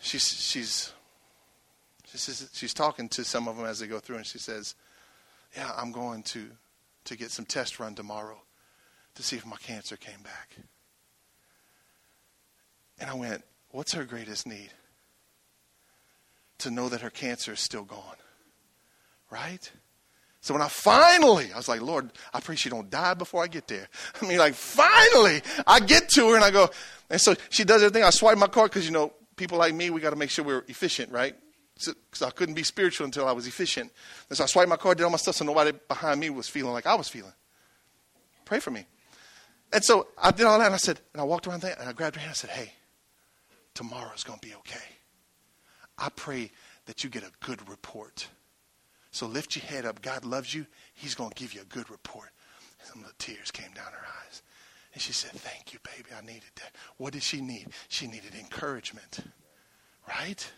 she's, 0.00 0.26
she's, 0.26 0.92
she's, 2.06 2.50
she's 2.52 2.74
talking 2.74 3.08
to 3.10 3.24
some 3.24 3.46
of 3.46 3.56
them 3.56 3.66
as 3.66 3.78
they 3.78 3.86
go 3.86 4.00
through, 4.00 4.16
and 4.16 4.26
she 4.26 4.38
says, 4.38 4.74
yeah, 5.56 5.70
I'm 5.76 5.92
going 5.92 6.24
to, 6.24 6.48
to 7.04 7.16
get 7.16 7.30
some 7.30 7.44
tests 7.44 7.78
run 7.78 7.94
tomorrow 7.94 8.42
to 9.14 9.22
see 9.22 9.36
if 9.36 9.46
my 9.46 9.56
cancer 9.56 9.96
came 9.96 10.22
back. 10.22 10.56
And 12.98 13.08
I 13.08 13.14
went, 13.14 13.44
what's 13.70 13.94
her 13.94 14.04
greatest 14.04 14.46
need? 14.46 14.70
To 16.58 16.70
know 16.70 16.88
that 16.88 17.00
her 17.02 17.10
cancer 17.10 17.52
is 17.52 17.60
still 17.60 17.84
gone. 17.84 18.16
Right? 19.30 19.70
So 20.42 20.52
when 20.54 20.62
I 20.62 20.66
finally, 20.66 21.52
I 21.52 21.56
was 21.56 21.68
like, 21.68 21.80
Lord, 21.80 22.10
I 22.34 22.40
pray 22.40 22.56
she 22.56 22.68
don't 22.68 22.90
die 22.90 23.14
before 23.14 23.44
I 23.44 23.46
get 23.46 23.68
there. 23.68 23.88
I 24.20 24.26
mean, 24.26 24.38
like, 24.38 24.54
finally, 24.54 25.40
I 25.68 25.78
get 25.78 26.08
to 26.10 26.30
her 26.30 26.34
and 26.34 26.44
I 26.44 26.50
go, 26.50 26.68
and 27.08 27.20
so 27.20 27.36
she 27.48 27.62
does 27.62 27.80
everything. 27.80 28.02
I 28.02 28.10
swipe 28.10 28.36
my 28.36 28.48
card 28.48 28.72
because, 28.72 28.84
you 28.84 28.90
know, 28.90 29.12
people 29.36 29.56
like 29.56 29.72
me, 29.72 29.90
we 29.90 30.00
got 30.00 30.10
to 30.10 30.16
make 30.16 30.30
sure 30.30 30.44
we're 30.44 30.64
efficient, 30.66 31.12
right? 31.12 31.36
Because 31.74 31.94
so, 32.12 32.26
I 32.26 32.30
couldn't 32.30 32.56
be 32.56 32.64
spiritual 32.64 33.04
until 33.04 33.28
I 33.28 33.32
was 33.32 33.46
efficient. 33.46 33.92
And 34.28 34.36
so 34.36 34.42
I 34.42 34.48
swiped 34.48 34.68
my 34.68 34.76
card, 34.76 34.98
did 34.98 35.04
all 35.04 35.10
my 35.10 35.16
stuff, 35.16 35.36
so 35.36 35.44
nobody 35.44 35.78
behind 35.86 36.18
me 36.18 36.28
was 36.28 36.48
feeling 36.48 36.72
like 36.72 36.86
I 36.86 36.96
was 36.96 37.08
feeling. 37.08 37.32
Pray 38.44 38.58
for 38.58 38.72
me. 38.72 38.84
And 39.72 39.84
so 39.84 40.08
I 40.20 40.32
did 40.32 40.44
all 40.46 40.58
that, 40.58 40.66
and 40.66 40.74
I 40.74 40.78
said, 40.78 41.00
and 41.12 41.20
I 41.20 41.24
walked 41.24 41.46
around 41.46 41.62
there, 41.62 41.76
and 41.78 41.88
I 41.88 41.92
grabbed 41.92 42.16
her 42.16 42.20
hand 42.20 42.36
and 42.42 42.48
I 42.48 42.50
said, 42.50 42.50
hey, 42.50 42.72
tomorrow's 43.74 44.24
going 44.24 44.40
to 44.40 44.46
be 44.46 44.54
okay. 44.56 44.84
I 45.98 46.08
pray 46.08 46.50
that 46.86 47.04
you 47.04 47.10
get 47.10 47.22
a 47.22 47.30
good 47.46 47.68
report. 47.68 48.26
So 49.12 49.26
lift 49.26 49.54
your 49.54 49.64
head 49.64 49.84
up. 49.84 50.02
God 50.02 50.24
loves 50.24 50.52
you. 50.52 50.66
He's 50.94 51.14
going 51.14 51.30
to 51.30 51.36
give 51.36 51.54
you 51.54 51.60
a 51.60 51.66
good 51.66 51.88
report. 51.90 52.30
Some 52.82 53.02
of 53.02 53.08
the 53.08 53.14
tears 53.18 53.50
came 53.50 53.70
down 53.72 53.92
her 53.92 54.06
eyes. 54.26 54.42
And 54.94 55.00
she 55.00 55.12
said, 55.12 55.30
Thank 55.32 55.72
you, 55.72 55.78
baby. 55.84 56.10
I 56.16 56.24
needed 56.24 56.50
that. 56.56 56.74
What 56.96 57.12
did 57.12 57.22
she 57.22 57.40
need? 57.40 57.68
She 57.88 58.06
needed 58.06 58.34
encouragement, 58.34 59.20
right? 60.08 60.50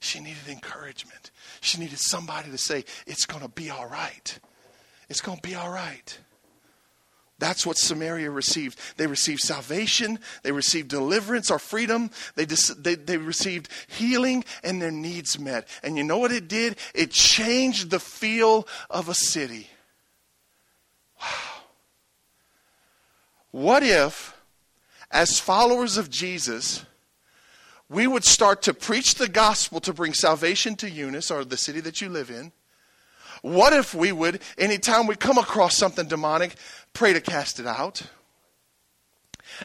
She 0.00 0.20
needed 0.20 0.48
encouragement. 0.48 1.30
She 1.60 1.78
needed 1.78 1.98
somebody 1.98 2.50
to 2.50 2.58
say, 2.58 2.84
It's 3.06 3.26
going 3.26 3.42
to 3.42 3.48
be 3.48 3.70
all 3.70 3.86
right. 3.86 4.38
It's 5.08 5.20
going 5.20 5.38
to 5.38 5.42
be 5.42 5.54
all 5.54 5.70
right. 5.70 6.18
That's 7.38 7.66
what 7.66 7.76
Samaria 7.76 8.30
received. 8.30 8.78
They 8.96 9.06
received 9.06 9.40
salvation, 9.40 10.18
they 10.42 10.52
received 10.52 10.88
deliverance 10.88 11.50
or 11.50 11.58
freedom, 11.58 12.10
they, 12.36 12.46
dis- 12.46 12.74
they, 12.78 12.94
they 12.94 13.18
received 13.18 13.68
healing, 13.88 14.44
and 14.62 14.80
their 14.80 14.92
needs 14.92 15.38
met. 15.38 15.68
And 15.82 15.96
you 15.96 16.04
know 16.04 16.18
what 16.18 16.32
it 16.32 16.48
did? 16.48 16.76
It 16.94 17.10
changed 17.10 17.90
the 17.90 17.98
feel 17.98 18.68
of 18.88 19.08
a 19.08 19.14
city. 19.14 19.68
Wow. 21.20 21.26
What 23.50 23.82
if, 23.82 24.36
as 25.10 25.38
followers 25.38 25.96
of 25.96 26.10
Jesus, 26.10 26.84
we 27.88 28.06
would 28.06 28.24
start 28.24 28.62
to 28.62 28.74
preach 28.74 29.16
the 29.16 29.28
gospel 29.28 29.80
to 29.80 29.92
bring 29.92 30.14
salvation 30.14 30.74
to 30.76 30.90
Eunice 30.90 31.30
or 31.30 31.44
the 31.44 31.56
city 31.56 31.80
that 31.80 32.00
you 32.00 32.08
live 32.08 32.30
in? 32.30 32.52
What 33.42 33.72
if 33.72 33.94
we 33.94 34.10
would, 34.10 34.40
anytime 34.56 35.06
we 35.06 35.16
come 35.16 35.36
across 35.36 35.76
something 35.76 36.08
demonic, 36.08 36.56
pray 36.94 37.12
to 37.12 37.20
cast 37.20 37.60
it 37.60 37.66
out? 37.66 38.02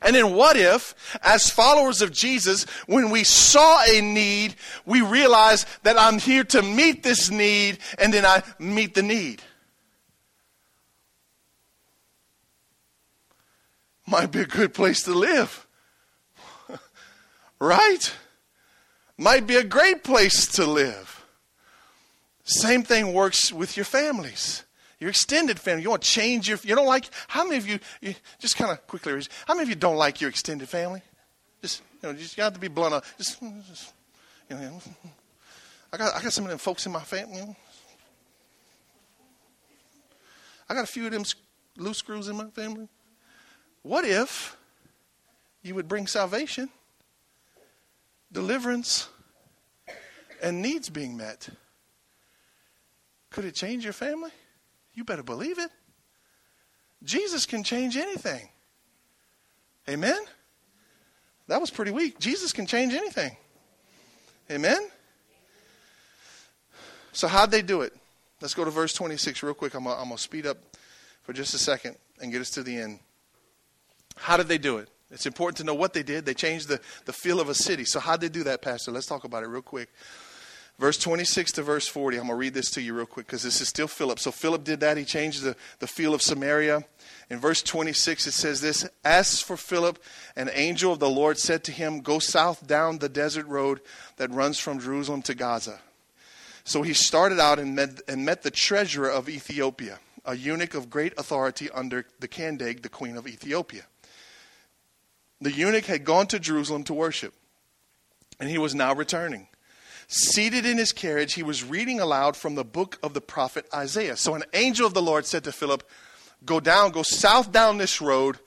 And 0.02 0.16
then 0.16 0.34
what 0.34 0.56
if, 0.58 0.94
as 1.24 1.50
followers 1.50 2.02
of 2.02 2.12
Jesus, 2.12 2.66
when 2.86 3.10
we 3.10 3.24
saw 3.24 3.82
a 3.88 4.02
need, 4.02 4.56
we 4.86 5.02
realized 5.02 5.68
that 5.84 5.98
I'm 5.98 6.20
here 6.20 6.44
to 6.46 6.62
meet 6.62 7.02
this 7.04 7.30
need, 7.30 7.80
and 7.98 8.14
then 8.14 8.26
I 8.26 8.44
meet 8.60 8.94
the 8.94 9.02
need? 9.02 9.42
Might 14.06 14.32
be 14.32 14.42
a 14.42 14.46
good 14.46 14.74
place 14.74 15.04
to 15.04 15.14
live. 15.14 15.68
right? 17.60 18.14
Might 19.18 19.46
be 19.46 19.56
a 19.56 19.64
great 19.64 20.04
place 20.04 20.48
to 20.54 20.66
live. 20.66 21.26
Same 22.44 22.84
thing 22.84 23.14
works 23.14 23.54
with 23.54 23.78
your 23.78 23.86
families, 23.86 24.64
your 25.00 25.10
extended 25.10 25.60
family. 25.60 25.84
You 25.84 25.90
want 25.90 26.02
to 26.02 26.10
change 26.10 26.50
your, 26.50 26.60
you 26.64 26.76
don't 26.76 26.88
like, 26.88 27.10
how 27.28 27.44
many 27.44 27.58
of 27.58 27.68
you, 27.68 27.80
you 28.02 28.16
just 28.40 28.58
kind 28.58 28.72
of 28.72 28.86
quickly, 28.88 29.14
how 29.48 29.54
many 29.54 29.64
of 29.64 29.70
you 29.70 29.76
don't 29.76 29.96
like 29.96 30.22
your 30.22 30.30
extended 30.30 30.68
family? 30.68 31.02
Just, 31.62 31.82
you 32.02 32.10
know, 32.10 32.16
just, 32.16 32.38
you 32.38 32.44
have 32.44 32.54
to 32.54 32.60
be 32.60 32.68
blunt. 32.68 32.94
Uh, 32.94 33.02
just, 33.18 33.40
just 33.68 33.94
you 34.50 34.56
know, 34.56 34.82
I 35.94 35.98
got, 35.98 36.16
I 36.16 36.22
got 36.22 36.34
some 36.34 36.44
of 36.46 36.50
them 36.50 36.60
folks 36.60 36.86
in 36.86 36.92
my 36.92 37.02
family. 37.02 37.38
You 37.38 37.46
know. 37.46 37.56
I 40.70 40.74
got 40.74 40.84
a 40.84 40.88
few 40.88 41.06
of 41.06 41.12
them 41.12 41.24
loose 41.78 41.98
screws 41.98 42.28
in 42.28 42.38
my 42.38 42.50
family. 42.50 42.88
What 43.82 44.06
if 44.06 44.56
you 45.64 45.76
would 45.76 45.88
bring 45.88 46.08
salvation, 46.08 46.70
deliverance, 48.32 49.10
and 50.44 50.62
needs 50.62 50.90
being 50.90 51.18
met? 51.18 51.50
Could 53.30 53.46
it 53.46 53.56
change 53.56 53.84
your 53.84 53.94
family? 53.94 54.32
You 54.94 55.04
better 55.04 55.24
believe 55.24 55.60
it. 55.60 55.70
Jesus 57.04 57.46
can 57.46 57.64
change 57.64 57.96
anything. 57.96 58.50
Amen? 59.88 60.20
That 61.48 61.60
was 61.60 61.72
pretty 61.72 61.92
weak. 61.92 62.20
Jesus 62.20 62.52
can 62.52 62.66
change 62.66 62.94
anything. 62.94 63.36
Amen? 64.52 64.80
So, 67.12 67.28
how'd 67.28 67.52
they 67.52 67.62
do 67.62 67.82
it? 67.82 67.94
Let's 68.42 68.54
go 68.54 68.64
to 68.64 68.72
verse 68.72 68.94
26 68.94 69.42
real 69.44 69.54
quick. 69.54 69.74
I'm 69.74 69.84
going 69.84 70.10
to 70.10 70.18
speed 70.18 70.46
up 70.46 70.58
for 71.24 71.34
just 71.34 71.54
a 71.54 71.58
second 71.58 71.98
and 72.22 72.32
get 72.32 72.42
us 72.42 72.50
to 72.52 72.64
the 72.64 72.78
end. 72.78 73.00
How 74.16 74.38
did 74.38 74.48
they 74.48 74.58
do 74.58 74.78
it? 74.78 74.90
It's 75.12 75.26
important 75.26 75.58
to 75.58 75.64
know 75.64 75.74
what 75.74 75.94
they 75.94 76.04
did. 76.04 76.26
They 76.26 76.36
changed 76.36 76.68
the, 76.68 76.80
the 77.06 77.14
feel 77.14 77.40
of 77.40 77.50
a 77.50 77.56
city. 77.56 77.84
So, 77.86 78.00
how'd 78.00 78.22
they 78.22 78.30
do 78.30 78.44
that, 78.44 78.62
Pastor? 78.62 78.92
Let's 78.92 79.08
talk 79.08 79.24
about 79.24 79.44
it 79.44 79.48
real 79.48 79.62
quick. 79.62 79.90
Verse 80.80 80.98
26 80.98 81.52
to 81.54 81.62
verse 81.62 81.90
40. 81.90 82.18
I'm 82.18 82.28
going 82.28 82.30
to 82.30 82.40
read 82.40 82.54
this 82.54 82.72
to 82.72 82.82
you 82.82 82.94
real 82.94 83.06
quick 83.06 83.26
because 83.28 83.44
this 83.44 83.60
is 83.60 83.68
still 83.68 83.90
Philip. 83.90 84.18
So 84.18 84.32
Philip 84.32 84.64
did 84.64 84.80
that. 84.80 84.96
He 84.96 85.04
changed 85.04 85.44
the, 85.44 85.58
the 85.80 85.88
feel 85.88 86.14
of 86.14 86.22
Samaria. 86.22 86.86
In 87.30 87.38
verse 87.38 87.62
26, 87.62 88.28
it 88.28 88.32
says 88.32 88.62
this 88.62 88.88
As 89.04 89.42
for 89.42 89.58
Philip, 89.58 90.02
an 90.38 90.50
angel 90.54 90.94
of 90.94 91.00
the 91.00 91.10
Lord 91.10 91.38
said 91.38 91.66
to 91.66 91.74
him, 91.74 92.00
Go 92.00 92.20
south 92.20 92.66
down 92.66 93.00
the 93.00 93.10
desert 93.10 93.46
road 93.48 93.82
that 94.16 94.32
runs 94.32 94.58
from 94.58 94.80
Jerusalem 94.80 95.22
to 95.24 95.36
Gaza. 95.36 95.82
So 96.64 96.82
he 96.82 96.94
started 96.94 97.42
out 97.42 97.60
and 97.60 97.76
met, 97.76 98.02
and 98.08 98.26
met 98.26 98.44
the 98.44 98.52
treasurer 98.52 99.10
of 99.10 99.28
Ethiopia, 99.28 100.00
a 100.24 100.38
eunuch 100.38 100.76
of 100.76 100.90
great 100.90 101.14
authority 101.18 101.70
under 101.72 102.06
the 102.22 102.30
Kandake, 102.30 102.84
the 102.84 102.90
queen 102.90 103.18
of 103.18 103.28
Ethiopia. 103.28 103.84
The 105.42 105.52
eunuch 105.52 105.86
had 105.86 106.06
gone 106.06 106.28
to 106.28 106.40
Jerusalem 106.40 106.86
to 106.86 106.94
worship, 106.94 107.34
and 108.40 108.50
he 108.50 108.58
was 108.58 108.74
now 108.74 108.96
returning. 108.96 109.49
Seated 110.12 110.66
in 110.66 110.80
his 110.80 110.92
carriage, 110.92 111.36
he 111.36 111.44
was 111.44 111.64
reading 111.64 112.00
aloud 112.00 112.36
from 112.36 112.56
the 112.56 112.64
book 112.64 112.98
of 113.04 113.14
the 113.14 113.22
prophet 113.22 113.68
Isaiah. 113.72 114.18
So 114.18 114.34
an 114.34 114.44
angel 114.56 114.88
of 114.88 114.96
the 114.96 115.04
Lord 115.04 115.28
said 115.28 115.44
to 115.44 115.52
Philip, 115.52 115.88
Go 116.44 116.60
down, 116.60 116.90
go 116.90 117.04
south 117.04 117.52
down 117.52 117.78
this 117.78 118.02
road, 118.02 118.40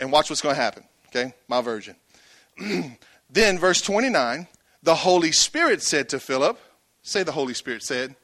and 0.00 0.10
watch 0.10 0.30
what's 0.30 0.40
going 0.40 0.54
to 0.54 0.60
happen. 0.60 0.84
Okay, 1.08 1.34
my 1.48 1.60
version. 1.60 1.96
then, 3.30 3.58
verse 3.58 3.82
29, 3.82 4.48
the 4.82 4.94
Holy 4.94 5.32
Spirit 5.32 5.82
said 5.82 6.08
to 6.08 6.18
Philip, 6.18 6.58
Say 7.02 7.24
the 7.24 7.32
Holy 7.32 7.52
Spirit 7.52 7.82
said, 7.82 8.16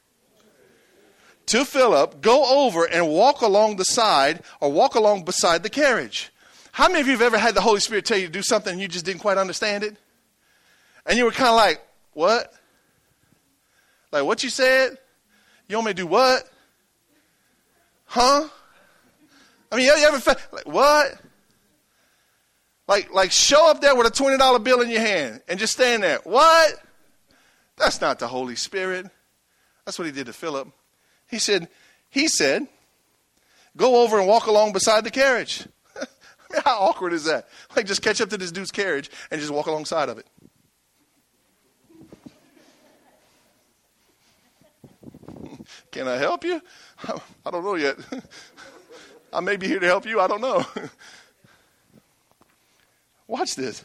to 1.48 1.64
Philip, 1.66 2.22
go 2.22 2.66
over 2.66 2.84
and 2.84 3.08
walk 3.08 3.40
along 3.42 3.76
the 3.76 3.84
side 3.84 4.42
or 4.60 4.70
walk 4.72 4.94
along 4.94 5.24
beside 5.24 5.62
the 5.62 5.70
carriage. 5.70 6.30
How 6.72 6.88
many 6.88 7.00
of 7.00 7.06
you 7.06 7.12
have 7.12 7.22
ever 7.22 7.38
had 7.38 7.54
the 7.54 7.60
Holy 7.60 7.80
Spirit 7.80 8.04
tell 8.04 8.18
you 8.18 8.26
to 8.26 8.32
do 8.32 8.42
something 8.42 8.72
and 8.72 8.80
you 8.80 8.88
just 8.88 9.04
didn't 9.04 9.20
quite 9.20 9.38
understand 9.38 9.82
it? 9.84 9.96
And 11.06 11.18
you 11.18 11.24
were 11.24 11.30
kind 11.30 11.48
of 11.48 11.56
like, 11.56 11.80
what? 12.18 12.52
Like 14.10 14.24
what 14.24 14.42
you 14.42 14.50
said? 14.50 14.98
You 15.68 15.76
want 15.76 15.86
me 15.86 15.92
to 15.92 16.02
do 16.02 16.06
what? 16.08 16.42
Huh? 18.06 18.48
I 19.70 19.76
mean, 19.76 19.86
you 19.86 19.92
ever 19.92 20.36
like 20.50 20.66
what? 20.66 21.20
Like, 22.88 23.12
like 23.12 23.30
show 23.30 23.70
up 23.70 23.80
there 23.80 23.94
with 23.94 24.08
a 24.08 24.10
twenty 24.10 24.36
dollar 24.36 24.58
bill 24.58 24.80
in 24.80 24.90
your 24.90 25.00
hand 25.00 25.42
and 25.46 25.60
just 25.60 25.74
stand 25.74 26.02
there. 26.02 26.18
What? 26.24 26.74
That's 27.76 28.00
not 28.00 28.18
the 28.18 28.26
Holy 28.26 28.56
Spirit. 28.56 29.06
That's 29.84 29.96
what 29.96 30.06
he 30.06 30.12
did 30.12 30.26
to 30.26 30.32
Philip. 30.32 30.68
He 31.30 31.38
said, 31.38 31.68
he 32.10 32.26
said, 32.26 32.66
go 33.76 34.02
over 34.02 34.18
and 34.18 34.26
walk 34.26 34.46
along 34.46 34.72
beside 34.72 35.04
the 35.04 35.10
carriage. 35.12 35.68
I 35.96 36.06
mean, 36.50 36.62
how 36.64 36.78
awkward 36.80 37.12
is 37.12 37.24
that? 37.24 37.46
Like, 37.76 37.86
just 37.86 38.02
catch 38.02 38.20
up 38.20 38.30
to 38.30 38.38
this 38.38 38.50
dude's 38.50 38.72
carriage 38.72 39.08
and 39.30 39.40
just 39.40 39.52
walk 39.52 39.66
alongside 39.66 40.08
of 40.08 40.18
it. 40.18 40.26
Can 45.90 46.08
I 46.08 46.16
help 46.16 46.44
you? 46.44 46.60
I 47.46 47.50
don't 47.50 47.64
know 47.64 47.74
yet. 47.74 47.96
I 49.32 49.40
may 49.40 49.56
be 49.56 49.66
here 49.66 49.80
to 49.80 49.86
help 49.86 50.06
you. 50.06 50.20
I 50.20 50.26
don't 50.26 50.40
know. 50.40 50.64
Watch 53.26 53.56
this. 53.56 53.84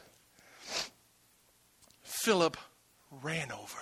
Philip 2.02 2.56
ran 3.12 3.52
over. 3.52 3.80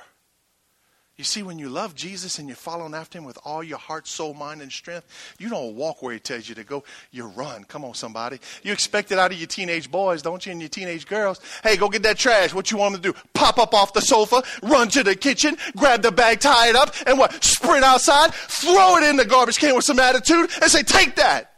You 1.22 1.26
see, 1.26 1.44
when 1.44 1.60
you 1.60 1.70
love 1.70 1.94
Jesus 1.94 2.40
and 2.40 2.48
you're 2.50 2.56
following 2.56 2.96
after 2.96 3.20
him 3.20 3.26
with 3.26 3.38
all 3.46 3.62
your 3.62 3.78
heart, 3.78 4.08
soul, 4.08 4.34
mind, 4.34 4.64
and 4.64 4.72
strength, 4.72 5.06
you 5.38 5.50
don't 5.50 5.76
walk 5.76 6.02
where 6.02 6.16
he 6.16 6.20
tells 6.20 6.50
you 6.50 6.56
to 6.56 6.64
go. 6.64 6.84
You 7.12 7.28
run. 7.28 7.64
Come 7.64 7.86
on, 7.86 7.94
somebody. 7.94 8.40
You 8.64 8.72
expect 8.74 9.12
it 9.12 9.20
out 9.20 9.32
of 9.32 9.38
your 9.38 9.46
teenage 9.46 9.92
boys, 9.92 10.24
don't 10.24 10.44
you, 10.44 10.52
and 10.52 10.60
your 10.60 10.68
teenage 10.68 11.06
girls? 11.06 11.40
Hey, 11.62 11.78
go 11.78 11.90
get 11.90 12.02
that 12.02 12.18
trash. 12.18 12.56
What 12.56 12.72
you 12.72 12.78
want 12.78 12.94
them 12.94 13.04
to 13.04 13.12
do? 13.12 13.20
Pop 13.36 13.60
up 13.60 13.76
off 13.76 13.94
the 13.94 14.02
sofa, 14.02 14.42
run 14.64 14.88
to 14.90 15.04
the 15.04 15.16
kitchen, 15.16 15.58
grab 15.76 16.02
the 16.02 16.12
bag, 16.12 16.40
tie 16.40 16.70
it 16.70 16.76
up, 16.76 16.92
and 17.06 17.20
what? 17.20 17.44
Sprint 17.44 17.84
outside, 17.84 18.34
throw 18.34 18.98
it 18.98 19.04
in 19.04 19.16
the 19.16 19.24
garbage 19.24 19.60
can 19.60 19.76
with 19.76 19.86
some 19.86 20.00
attitude, 20.00 20.50
and 20.60 20.72
say, 20.72 20.82
take 20.82 21.18
that. 21.18 21.54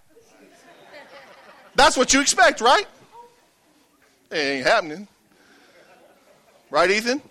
That's 1.76 1.96
what 1.96 2.14
you 2.14 2.20
expect, 2.20 2.60
right? 2.60 2.86
It 4.30 4.36
ain't 4.36 4.68
happening. 4.68 5.08
Right, 6.70 6.92
Ethan? 6.92 7.22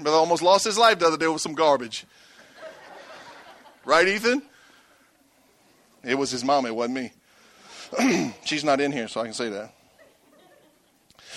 Brother 0.00 0.18
almost 0.18 0.42
lost 0.42 0.64
his 0.64 0.76
life 0.76 0.98
the 0.98 1.06
other 1.06 1.16
day 1.16 1.28
with 1.28 1.40
some 1.40 1.54
garbage. 1.54 2.04
Right, 3.84 4.06
Ethan? 4.06 4.42
It 6.04 6.16
was 6.16 6.30
his 6.30 6.44
mom, 6.44 6.66
it 6.66 6.74
wasn't 6.74 7.12
me. 7.98 8.34
She's 8.44 8.64
not 8.64 8.80
in 8.80 8.92
here, 8.92 9.08
so 9.08 9.20
I 9.20 9.24
can 9.24 9.32
say 9.32 9.48
that. 9.50 9.72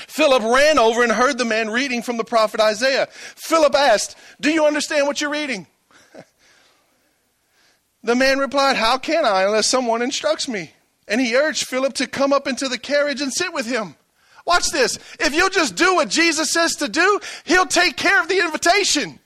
Philip 0.07 0.43
ran 0.43 0.79
over 0.79 1.03
and 1.03 1.11
heard 1.11 1.37
the 1.37 1.45
man 1.45 1.69
reading 1.69 2.01
from 2.01 2.17
the 2.17 2.23
prophet 2.23 2.59
Isaiah. 2.59 3.07
Philip 3.11 3.75
asked, 3.75 4.15
Do 4.39 4.51
you 4.51 4.65
understand 4.65 5.07
what 5.07 5.19
you're 5.19 5.29
reading? 5.29 5.67
the 8.03 8.15
man 8.15 8.39
replied, 8.39 8.77
How 8.77 8.97
can 8.97 9.25
I 9.25 9.43
unless 9.43 9.67
someone 9.67 10.01
instructs 10.01 10.47
me? 10.47 10.71
And 11.07 11.19
he 11.19 11.35
urged 11.35 11.65
Philip 11.65 11.93
to 11.95 12.07
come 12.07 12.31
up 12.31 12.47
into 12.47 12.67
the 12.67 12.77
carriage 12.77 13.21
and 13.21 13.33
sit 13.33 13.53
with 13.53 13.65
him. 13.65 13.95
Watch 14.49 14.71
this. 14.71 14.97
If 15.19 15.35
you'll 15.35 15.51
just 15.51 15.75
do 15.75 15.93
what 15.93 16.09
Jesus 16.09 16.51
says 16.51 16.71
to 16.77 16.89
do, 16.89 17.19
he'll 17.45 17.67
take 17.67 17.95
care 17.95 18.19
of 18.19 18.27
the 18.27 18.39
invitation 18.39 19.19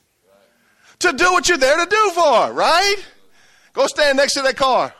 to 0.98 1.14
do 1.14 1.32
what 1.32 1.48
you're 1.48 1.56
there 1.56 1.78
to 1.82 1.86
do 1.90 2.10
for, 2.10 2.52
right? 2.52 2.96
Go 3.72 3.86
stand 3.86 4.18
next 4.18 4.34
to 4.34 4.42
that 4.42 4.54
car. 4.58 4.92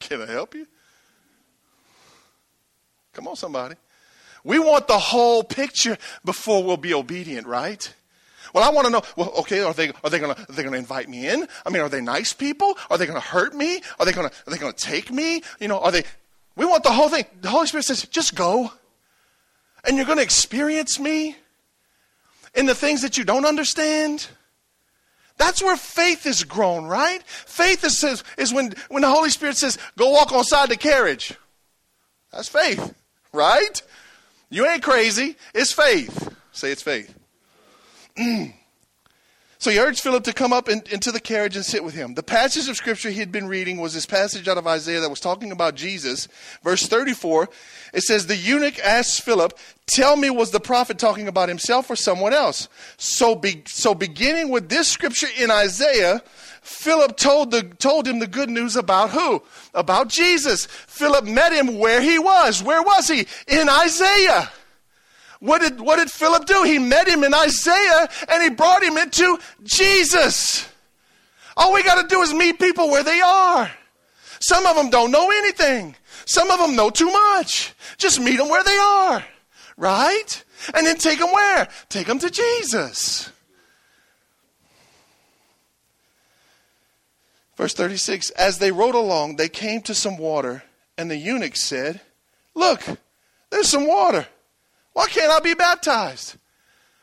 Can 0.00 0.20
I 0.20 0.26
help 0.26 0.54
you? 0.54 0.66
Come 3.14 3.28
on, 3.28 3.36
somebody. 3.36 3.76
We 4.44 4.58
want 4.58 4.88
the 4.88 4.98
whole 4.98 5.42
picture 5.42 5.96
before 6.22 6.62
we'll 6.62 6.76
be 6.76 6.92
obedient, 6.92 7.46
right? 7.46 7.94
Well, 8.52 8.64
I 8.64 8.70
want 8.70 8.86
to 8.86 8.92
know. 8.92 9.02
Well, 9.16 9.32
okay, 9.40 9.62
are 9.62 9.72
they 9.72 9.88
are 9.88 10.10
they 10.10 10.18
going 10.18 10.34
to 10.34 10.72
invite 10.74 11.08
me 11.08 11.28
in? 11.28 11.46
I 11.64 11.70
mean, 11.70 11.82
are 11.82 11.88
they 11.88 12.00
nice 12.00 12.32
people? 12.32 12.76
Are 12.90 12.98
they 12.98 13.06
going 13.06 13.20
to 13.20 13.26
hurt 13.26 13.54
me? 13.54 13.82
Are 13.98 14.06
they 14.06 14.12
going 14.12 14.28
to 14.28 14.72
take 14.72 15.10
me? 15.10 15.42
You 15.58 15.68
know, 15.68 15.80
are 15.80 15.90
they? 15.90 16.04
We 16.56 16.66
want 16.66 16.82
the 16.82 16.92
whole 16.92 17.08
thing. 17.08 17.24
The 17.40 17.48
Holy 17.48 17.66
Spirit 17.66 17.84
says, 17.84 18.06
just 18.06 18.34
go, 18.34 18.70
and 19.84 19.96
you're 19.96 20.06
going 20.06 20.18
to 20.18 20.24
experience 20.24 21.00
me 21.00 21.36
in 22.54 22.66
the 22.66 22.74
things 22.74 23.02
that 23.02 23.16
you 23.16 23.24
don't 23.24 23.46
understand. 23.46 24.26
That's 25.38 25.62
where 25.62 25.76
faith 25.76 26.26
is 26.26 26.44
grown, 26.44 26.84
right? 26.84 27.22
Faith 27.24 27.84
is, 27.84 27.98
says, 27.98 28.22
is 28.36 28.52
when, 28.52 28.74
when 28.90 29.00
the 29.00 29.08
Holy 29.08 29.30
Spirit 29.30 29.56
says, 29.56 29.78
go 29.96 30.10
walk 30.10 30.30
on 30.32 30.44
side 30.44 30.68
the 30.68 30.76
carriage. 30.76 31.34
That's 32.30 32.48
faith, 32.48 32.94
right? 33.32 33.82
You 34.50 34.66
ain't 34.66 34.82
crazy. 34.82 35.36
It's 35.54 35.72
faith. 35.72 36.34
Say 36.52 36.70
it's 36.70 36.82
faith. 36.82 37.14
Mm. 38.16 38.54
So 39.62 39.70
he 39.70 39.78
urged 39.78 40.00
Philip 40.00 40.24
to 40.24 40.32
come 40.32 40.52
up 40.52 40.68
in, 40.68 40.82
into 40.90 41.12
the 41.12 41.20
carriage 41.20 41.54
and 41.54 41.64
sit 41.64 41.84
with 41.84 41.94
him. 41.94 42.14
The 42.14 42.22
passage 42.24 42.68
of 42.68 42.74
scripture 42.74 43.10
he 43.10 43.20
had 43.20 43.30
been 43.30 43.46
reading 43.46 43.76
was 43.76 43.94
this 43.94 44.06
passage 44.06 44.48
out 44.48 44.58
of 44.58 44.66
Isaiah 44.66 44.98
that 44.98 45.08
was 45.08 45.20
talking 45.20 45.52
about 45.52 45.76
Jesus. 45.76 46.26
Verse 46.64 46.88
34, 46.88 47.48
it 47.94 48.02
says, 48.02 48.26
The 48.26 48.34
eunuch 48.34 48.80
asked 48.80 49.22
Philip, 49.22 49.56
Tell 49.86 50.16
me, 50.16 50.30
was 50.30 50.50
the 50.50 50.58
prophet 50.58 50.98
talking 50.98 51.28
about 51.28 51.48
himself 51.48 51.88
or 51.88 51.94
someone 51.94 52.32
else? 52.32 52.68
So, 52.96 53.36
be, 53.36 53.62
so 53.66 53.94
beginning 53.94 54.48
with 54.48 54.68
this 54.68 54.88
scripture 54.88 55.28
in 55.38 55.52
Isaiah, 55.52 56.24
Philip 56.62 57.16
told, 57.16 57.52
the, 57.52 57.62
told 57.62 58.08
him 58.08 58.18
the 58.18 58.26
good 58.26 58.50
news 58.50 58.74
about 58.74 59.10
who? 59.10 59.44
About 59.74 60.08
Jesus. 60.08 60.66
Philip 60.66 61.24
met 61.24 61.52
him 61.52 61.78
where 61.78 62.02
he 62.02 62.18
was. 62.18 62.64
Where 62.64 62.82
was 62.82 63.06
he? 63.06 63.28
In 63.46 63.68
Isaiah. 63.68 64.50
What 65.42 65.60
did, 65.60 65.80
what 65.80 65.96
did 65.96 66.08
Philip 66.08 66.46
do? 66.46 66.62
He 66.62 66.78
met 66.78 67.08
him 67.08 67.24
in 67.24 67.34
Isaiah 67.34 68.08
and 68.28 68.44
he 68.44 68.50
brought 68.50 68.80
him 68.80 68.96
into 68.96 69.40
Jesus. 69.64 70.68
All 71.56 71.74
we 71.74 71.82
got 71.82 72.00
to 72.00 72.06
do 72.06 72.22
is 72.22 72.32
meet 72.32 72.60
people 72.60 72.88
where 72.88 73.02
they 73.02 73.20
are. 73.20 73.68
Some 74.38 74.66
of 74.66 74.76
them 74.76 74.88
don't 74.88 75.10
know 75.10 75.28
anything. 75.32 75.96
Some 76.26 76.48
of 76.52 76.60
them 76.60 76.76
know 76.76 76.90
too 76.90 77.10
much. 77.10 77.74
Just 77.98 78.20
meet 78.20 78.36
them 78.36 78.50
where 78.50 78.62
they 78.62 78.78
are. 78.78 79.24
Right? 79.76 80.44
And 80.74 80.86
then 80.86 80.96
take 80.96 81.18
them 81.18 81.32
where? 81.32 81.68
Take 81.88 82.06
them 82.06 82.20
to 82.20 82.30
Jesus. 82.30 83.28
Verse 87.56 87.74
36 87.74 88.30
As 88.30 88.58
they 88.58 88.70
rode 88.70 88.94
along, 88.94 89.36
they 89.36 89.48
came 89.48 89.80
to 89.82 89.94
some 89.94 90.18
water, 90.18 90.62
and 90.96 91.10
the 91.10 91.16
eunuch 91.16 91.56
said, 91.56 92.00
Look, 92.54 92.84
there's 93.50 93.68
some 93.68 93.88
water. 93.88 94.28
Why 94.92 95.06
can't 95.06 95.32
I 95.32 95.40
be 95.40 95.54
baptized? 95.54 96.36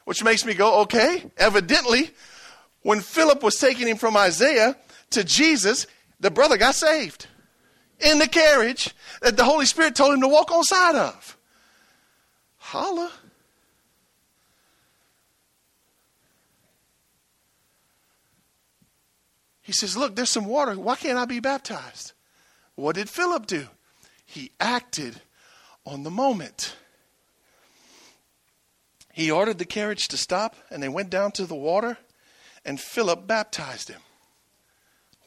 Which 0.06 0.24
makes 0.24 0.46
me 0.46 0.54
go, 0.54 0.82
okay, 0.82 1.30
evidently, 1.38 2.12
when 2.82 3.02
Philip 3.02 3.44
was 3.44 3.56
taking 3.56 3.88
him 3.88 3.98
from 3.98 4.18
Isaiah 4.18 4.76
to 5.12 5.24
Jesus, 5.24 5.88
the 6.20 6.32
brother 6.32 6.58
got 6.58 6.76
saved 6.76 7.28
in 8.00 8.20
the 8.20 8.28
carriage 8.28 8.94
that 9.22 9.38
the 9.38 9.44
Holy 9.44 9.66
Spirit 9.66 9.96
told 9.96 10.14
him 10.14 10.22
to 10.22 10.28
walk 10.28 10.52
on 10.52 10.64
side 10.64 10.96
of. 10.96 11.38
Holla. 12.58 13.12
He 19.62 19.74
says, 19.74 19.96
Look, 19.96 20.16
there's 20.16 20.32
some 20.32 20.46
water. 20.46 20.74
Why 20.80 20.96
can't 20.96 21.18
I 21.18 21.26
be 21.26 21.40
baptized? 21.40 22.14
What 22.76 22.96
did 22.96 23.10
Philip 23.10 23.46
do? 23.46 23.68
He 24.26 24.52
acted 24.60 25.22
on 25.86 26.04
the 26.04 26.12
moment. 26.12 26.76
He 29.14 29.32
ordered 29.32 29.58
the 29.58 29.66
carriage 29.66 30.08
to 30.10 30.18
stop, 30.18 30.56
and 30.70 30.82
they 30.82 30.90
went 30.90 31.10
down 31.10 31.32
to 31.34 31.46
the 31.46 31.56
water, 31.56 31.98
and 32.64 32.80
Philip 32.80 33.28
baptized 33.28 33.90
him. 33.90 34.02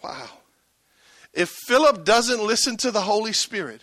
Wow. 0.03 0.31
If 1.33 1.51
Philip 1.67 2.05
doesn't 2.05 2.45
listen 2.45 2.77
to 2.79 2.91
the 2.91 3.03
Holy 3.03 3.33
Spirit, 3.33 3.83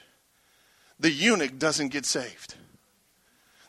the 1.00 1.12
eunuch 1.12 1.58
doesn't 1.58 1.90
get 1.90 2.06
saved. 2.06 2.56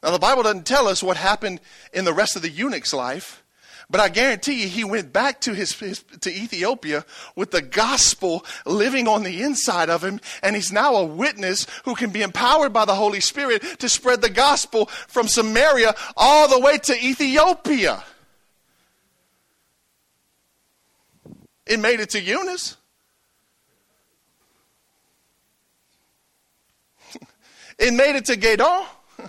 Now, 0.02 0.10
the 0.10 0.18
Bible 0.18 0.42
doesn't 0.42 0.66
tell 0.66 0.88
us 0.88 1.02
what 1.02 1.16
happened 1.16 1.60
in 1.92 2.04
the 2.04 2.12
rest 2.12 2.36
of 2.36 2.42
the 2.42 2.50
eunuch's 2.50 2.94
life, 2.94 3.42
but 3.90 4.00
I 4.00 4.08
guarantee 4.08 4.62
you, 4.62 4.68
he 4.68 4.84
went 4.84 5.12
back 5.12 5.40
to 5.42 5.52
his, 5.52 5.72
his, 5.72 6.04
to 6.20 6.30
Ethiopia 6.30 7.04
with 7.34 7.50
the 7.50 7.60
gospel 7.60 8.44
living 8.64 9.08
on 9.08 9.24
the 9.24 9.42
inside 9.42 9.90
of 9.90 10.04
him, 10.04 10.20
and 10.44 10.54
he's 10.54 10.70
now 10.70 10.94
a 10.94 11.04
witness 11.04 11.66
who 11.84 11.96
can 11.96 12.10
be 12.10 12.22
empowered 12.22 12.72
by 12.72 12.84
the 12.84 12.94
Holy 12.94 13.18
Spirit 13.18 13.62
to 13.80 13.88
spread 13.88 14.22
the 14.22 14.30
gospel 14.30 14.86
from 14.86 15.26
Samaria 15.26 15.96
all 16.16 16.46
the 16.46 16.60
way 16.60 16.78
to 16.78 16.96
Ethiopia. 17.04 18.04
It 21.66 21.80
made 21.80 21.98
it 21.98 22.10
to 22.10 22.20
Eunice. 22.20 22.76
it 27.78 27.92
made 27.92 28.14
it 28.14 28.26
to 28.26 28.36
Gadon. 28.36 28.86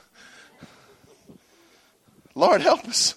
Lord 2.36 2.62
help 2.62 2.88
us. 2.88 3.16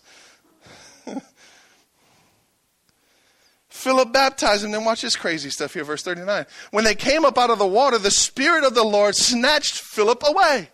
Philip 3.85 4.15
baptized 4.15 4.65
him. 4.65 4.71
Then 4.71 4.87
watch 4.87 5.03
this 5.03 5.15
crazy 5.15 5.51
stuff 5.51 5.75
here, 5.75 5.85
verse 5.85 6.03
39. 6.03 6.47
When 6.71 6.85
they 6.85 6.95
came 6.95 7.27
up 7.27 7.37
out 7.37 7.51
of 7.51 7.59
the 7.59 7.67
water, 7.67 7.99
the 7.99 8.11
Spirit 8.11 8.65
of 8.65 8.75
the 8.75 8.83
Lord 8.83 9.15
snatched 9.15 9.79
Philip 9.79 10.23
away. 10.27 10.71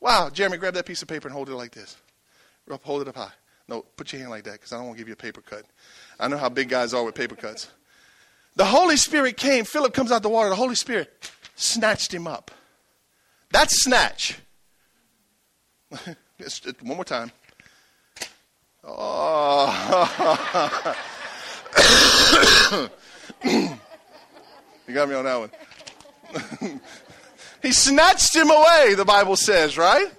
Wow, 0.00 0.30
Jeremy, 0.30 0.56
grab 0.56 0.74
that 0.74 0.86
piece 0.86 1.02
of 1.02 1.08
paper 1.08 1.26
and 1.26 1.34
hold 1.34 1.48
it 1.48 1.56
like 1.56 1.72
this. 1.72 1.96
Hold 2.84 3.02
it 3.02 3.08
up 3.08 3.16
high. 3.16 3.32
No, 3.66 3.82
put 3.96 4.12
your 4.12 4.20
hand 4.20 4.30
like 4.30 4.44
that 4.44 4.52
because 4.52 4.72
I 4.72 4.76
don't 4.76 4.86
want 4.86 4.98
to 4.98 5.00
give 5.00 5.08
you 5.08 5.14
a 5.14 5.16
paper 5.16 5.40
cut. 5.40 5.64
I 6.20 6.28
know 6.28 6.38
how 6.38 6.48
big 6.48 6.68
guys 6.68 6.94
are 6.94 7.02
with 7.02 7.16
paper 7.16 7.34
cuts. 7.34 7.70
The 8.54 8.66
Holy 8.66 8.96
Spirit 8.96 9.36
came. 9.36 9.64
Philip 9.64 9.92
comes 9.92 10.12
out 10.12 10.22
the 10.22 10.28
water. 10.28 10.48
The 10.48 10.54
Holy 10.54 10.76
Spirit 10.76 11.32
snatched 11.56 12.14
him 12.14 12.28
up. 12.28 12.52
That's 13.50 13.82
snatch. 13.82 14.38
One 15.90 16.16
more 16.82 17.04
time. 17.04 17.32
Oh. 18.84 20.96
you 23.44 24.94
got 24.94 25.08
me 25.08 25.14
on 25.14 25.24
that 25.24 25.38
one. 25.38 25.50
he 27.62 27.72
snatched 27.72 28.34
him 28.34 28.50
away, 28.50 28.94
the 28.94 29.04
Bible 29.04 29.36
says, 29.36 29.76
right? 29.76 30.10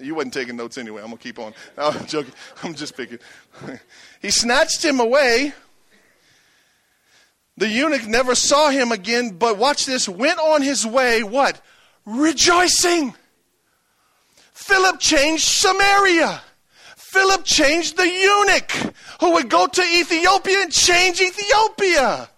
You 0.00 0.14
wasn't 0.14 0.34
taking 0.34 0.56
notes 0.56 0.78
anyway. 0.78 1.02
I'm 1.02 1.08
going 1.08 1.18
to 1.18 1.22
keep 1.22 1.38
on. 1.38 1.52
No, 1.76 1.88
I'm 1.88 2.06
joking. 2.06 2.32
I'm 2.62 2.74
just 2.74 2.96
picking. 2.96 3.18
he 4.22 4.30
snatched 4.30 4.84
him 4.84 5.00
away. 5.00 5.52
The 7.56 7.68
eunuch 7.68 8.06
never 8.06 8.34
saw 8.34 8.70
him 8.70 8.92
again, 8.92 9.36
but 9.36 9.58
watch 9.58 9.84
this, 9.84 10.08
went 10.08 10.38
on 10.38 10.62
his 10.62 10.86
way, 10.86 11.22
what? 11.22 11.60
rejoicing. 12.04 13.14
Philip 14.52 15.00
changed 15.00 15.44
Samaria. 15.44 16.42
Philip 17.10 17.44
changed 17.44 17.96
the 17.96 18.08
eunuch 18.08 18.94
who 19.18 19.32
would 19.32 19.50
go 19.50 19.66
to 19.66 19.82
Ethiopia 19.82 20.62
and 20.62 20.70
change 20.70 21.20
Ethiopia. 21.20 22.30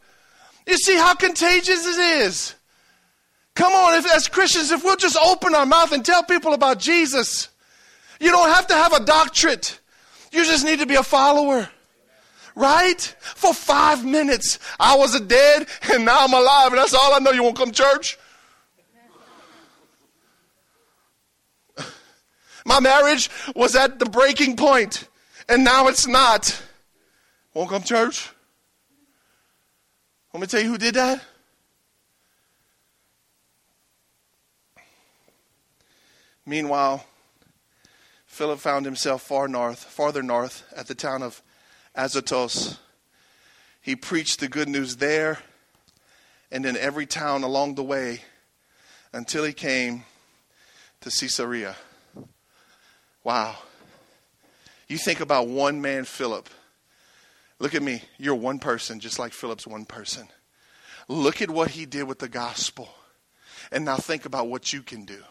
You 0.67 0.79
see 0.79 0.97
how 0.97 1.15
contagious 1.15 1.87
it 1.87 2.01
is. 2.01 2.55
Come 3.55 3.75
on, 3.75 3.99
if, 3.99 4.11
as 4.15 4.29
Christians, 4.29 4.71
if 4.71 4.83
we'll 4.83 4.97
just 4.97 5.19
open 5.19 5.55
our 5.55 5.67
mouth 5.67 5.93
and 5.93 6.03
tell 6.03 6.23
people 6.23 6.55
about 6.55 6.79
Jesus, 6.79 7.51
you 8.19 8.31
don't 8.31 8.49
have 8.49 8.67
to 8.69 8.75
have 8.75 8.95
a 8.95 9.05
doctorate. 9.05 9.79
You 10.33 10.43
just 10.47 10.65
need 10.65 10.79
to 10.79 10.87
be 10.87 10.95
a 10.95 11.03
follower. 11.03 11.69
Right? 12.55 13.15
For 13.21 13.53
five 13.53 14.07
minutes, 14.07 14.59
I 14.81 14.97
was 14.97 15.15
a 15.15 15.21
dead 15.21 15.67
and 15.93 16.07
now 16.07 16.25
I'm 16.25 16.33
alive, 16.33 16.69
and 16.69 16.79
that's 16.79 16.95
all 16.95 17.13
I 17.13 17.19
know. 17.19 17.33
You 17.33 17.43
won't 17.43 17.59
come 17.59 17.73
to 17.73 17.83
church? 17.83 18.19
My 22.64 22.81
marriage 22.81 23.31
was 23.55 23.75
at 23.75 23.98
the 23.98 24.07
breaking 24.07 24.57
point, 24.57 25.09
and 25.48 25.64
now 25.64 25.88
it's 25.88 26.07
not. 26.07 26.62
Won't 27.55 27.70
come 27.70 27.83
to 27.83 27.88
church? 27.88 28.31
Let 30.33 30.40
me 30.40 30.46
tell 30.46 30.62
you 30.62 30.68
who 30.68 30.79
did 30.79 30.94
that. 30.94 31.22
Meanwhile, 36.46 37.05
Philip 38.27 38.59
found 38.59 38.85
himself 38.85 39.22
far 39.22 39.46
north, 39.46 39.85
farther 39.85 40.22
north, 40.22 40.64
at 40.75 40.87
the 40.87 40.94
town 40.94 41.22
of 41.22 41.42
Azotus. 41.94 42.79
He 43.81 43.94
preached 43.94 44.40
the 44.40 44.48
good 44.48 44.68
news 44.68 44.96
there 44.96 45.38
and 46.51 46.64
in 46.64 46.77
every 46.77 47.07
town 47.07 47.42
along 47.42 47.75
the 47.75 47.83
way 47.83 48.22
until 49.12 49.44
he 49.44 49.53
came 49.53 50.05
to 51.01 51.11
Caesarea. 51.11 51.77
Wow. 53.25 53.57
You 54.89 54.99
think 54.99 55.21
about 55.21 55.49
one 55.49 55.81
man, 55.81 56.05
Philip. 56.05 56.49
Look 57.59 57.75
at 57.75 57.83
me. 57.83 58.03
You're 58.19 58.35
one 58.35 58.59
person, 58.59 59.01
just 59.01 59.19
like 59.19 59.33
Philip's 59.33 59.67
one 59.67 59.85
person. 59.85 60.29
Look 61.09 61.41
at 61.41 61.51
what 61.51 61.71
he 61.71 61.87
did 61.87 62.05
with 62.05 62.19
the 62.19 62.29
gospel. 62.29 62.89
And 63.71 63.85
now 63.85 63.97
think 63.97 64.27
about 64.27 64.49
what 64.49 64.73
you 64.73 64.83
can 64.83 65.05
do 65.05 65.23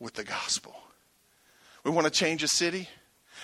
with 0.00 0.14
the 0.14 0.24
gospel. 0.24 0.74
We 1.84 1.90
want 1.90 2.06
to 2.06 2.10
change 2.10 2.42
a 2.42 2.48
city. 2.48 2.88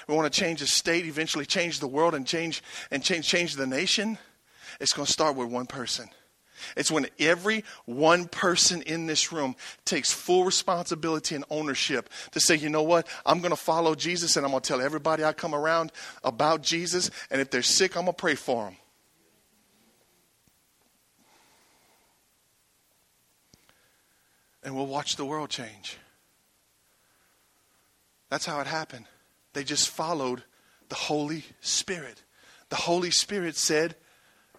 We 0.08 0.14
want 0.14 0.32
to 0.32 0.40
change 0.40 0.60
a 0.60 0.66
state, 0.66 1.04
eventually 1.06 1.46
change 1.46 1.80
the 1.80 1.86
world 1.86 2.14
and 2.14 2.26
change 2.26 2.62
and 2.90 3.02
change 3.02 3.28
change 3.28 3.54
the 3.54 3.66
nation. 3.66 4.18
It's 4.80 4.92
going 4.92 5.06
to 5.06 5.12
start 5.12 5.36
with 5.36 5.48
one 5.48 5.66
person. 5.66 6.08
It's 6.76 6.90
when 6.90 7.06
every 7.18 7.64
one 7.86 8.26
person 8.26 8.82
in 8.82 9.06
this 9.06 9.32
room 9.32 9.56
takes 9.84 10.12
full 10.12 10.44
responsibility 10.44 11.34
and 11.34 11.44
ownership 11.50 12.08
to 12.32 12.40
say, 12.40 12.56
you 12.56 12.68
know 12.68 12.82
what? 12.82 13.06
I'm 13.24 13.40
going 13.40 13.50
to 13.50 13.56
follow 13.56 13.94
Jesus 13.94 14.36
and 14.36 14.44
I'm 14.44 14.52
going 14.52 14.62
to 14.62 14.68
tell 14.68 14.80
everybody 14.80 15.24
I 15.24 15.32
come 15.32 15.54
around 15.54 15.92
about 16.22 16.62
Jesus. 16.62 17.10
And 17.30 17.40
if 17.40 17.50
they're 17.50 17.62
sick, 17.62 17.96
I'm 17.96 18.04
going 18.04 18.14
to 18.14 18.20
pray 18.20 18.34
for 18.34 18.64
them. 18.64 18.76
And 24.62 24.74
we'll 24.74 24.86
watch 24.86 25.16
the 25.16 25.26
world 25.26 25.50
change. 25.50 25.98
That's 28.30 28.46
how 28.46 28.60
it 28.60 28.66
happened. 28.66 29.04
They 29.52 29.62
just 29.62 29.90
followed 29.90 30.42
the 30.88 30.94
Holy 30.94 31.44
Spirit. 31.60 32.22
The 32.70 32.76
Holy 32.76 33.10
Spirit 33.10 33.56
said, 33.56 33.94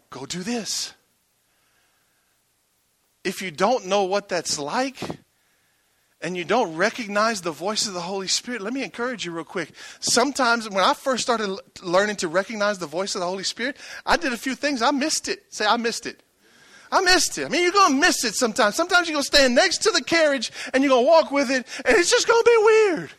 Go 0.09 0.25
do 0.25 0.43
this 0.43 0.93
if 3.25 3.41
you 3.41 3.51
don't 3.51 3.87
know 3.87 4.03
what 4.03 4.29
that's 4.29 4.59
like 4.59 4.99
and 6.21 6.37
you 6.37 6.45
don't 6.45 6.75
recognize 6.75 7.41
the 7.41 7.51
voice 7.51 7.87
of 7.87 7.93
the 7.93 8.01
Holy 8.01 8.27
Spirit, 8.27 8.61
let 8.61 8.71
me 8.71 8.83
encourage 8.83 9.25
you 9.25 9.31
real 9.31 9.43
quick. 9.43 9.71
Sometimes 9.99 10.69
when 10.69 10.83
I 10.83 10.93
first 10.93 11.23
started 11.23 11.59
learning 11.81 12.17
to 12.17 12.27
recognize 12.27 12.77
the 12.77 12.87
voice 12.87 13.15
of 13.15 13.21
the 13.21 13.27
Holy 13.27 13.43
Spirit, 13.43 13.77
I 14.05 14.15
did 14.15 14.31
a 14.31 14.37
few 14.37 14.55
things. 14.55 14.81
I 14.81 14.91
missed 14.91 15.27
it. 15.27 15.39
Say, 15.49 15.65
I 15.65 15.77
missed 15.77 16.05
it. 16.05 16.21
I 16.91 17.01
missed 17.01 17.37
it. 17.39 17.45
I 17.45 17.49
mean, 17.49 17.63
you're 17.63 17.71
going 17.71 17.93
to 17.93 17.99
miss 17.99 18.23
it 18.23 18.35
sometimes. 18.35 18.75
Sometimes 18.75 19.07
you're 19.07 19.15
going 19.15 19.23
to 19.23 19.27
stand 19.27 19.55
next 19.55 19.79
to 19.79 19.91
the 19.91 20.03
carriage 20.03 20.51
and 20.73 20.83
you're 20.83 20.91
going 20.91 21.03
to 21.03 21.09
walk 21.09 21.31
with 21.31 21.49
it, 21.49 21.65
and 21.83 21.97
it's 21.97 22.11
just 22.11 22.27
going 22.27 22.41
to 22.41 22.49
be 22.49 22.63
weird. 22.63 23.11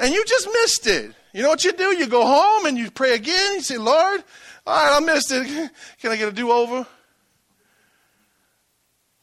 And 0.00 0.12
you 0.12 0.24
just 0.24 0.48
missed 0.52 0.86
it. 0.86 1.14
You 1.34 1.42
know 1.42 1.48
what 1.48 1.64
you 1.64 1.72
do? 1.72 1.96
You 1.96 2.06
go 2.06 2.26
home 2.26 2.66
and 2.66 2.76
you 2.76 2.90
pray 2.90 3.14
again. 3.14 3.54
You 3.54 3.60
say, 3.60 3.78
Lord, 3.78 4.24
all 4.66 4.74
right, 4.74 4.96
I 4.96 5.00
missed 5.00 5.30
it. 5.30 5.46
Can 6.00 6.10
I 6.10 6.16
get 6.16 6.28
a 6.28 6.32
do 6.32 6.50
over? 6.50 6.86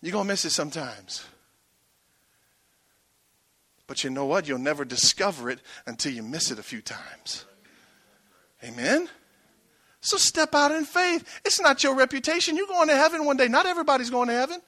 You're 0.01 0.13
going 0.13 0.25
to 0.25 0.29
miss 0.29 0.45
it 0.45 0.51
sometimes. 0.51 1.25
But 3.87 4.03
you 4.03 4.09
know 4.09 4.25
what? 4.25 4.47
You'll 4.47 4.59
never 4.59 4.85
discover 4.85 5.49
it 5.49 5.59
until 5.85 6.13
you 6.13 6.23
miss 6.23 6.51
it 6.51 6.59
a 6.59 6.63
few 6.63 6.81
times. 6.81 7.45
Amen? 8.63 9.09
So 10.01 10.17
step 10.17 10.55
out 10.55 10.71
in 10.71 10.85
faith. 10.85 11.41
It's 11.43 11.59
not 11.59 11.83
your 11.83 11.95
reputation. 11.95 12.55
You're 12.55 12.67
going 12.67 12.87
to 12.87 12.95
heaven 12.95 13.25
one 13.25 13.35
day. 13.35 13.47
Not 13.47 13.65
everybody's 13.65 14.09
going 14.09 14.27
to 14.27 14.33
heaven. 14.33 14.61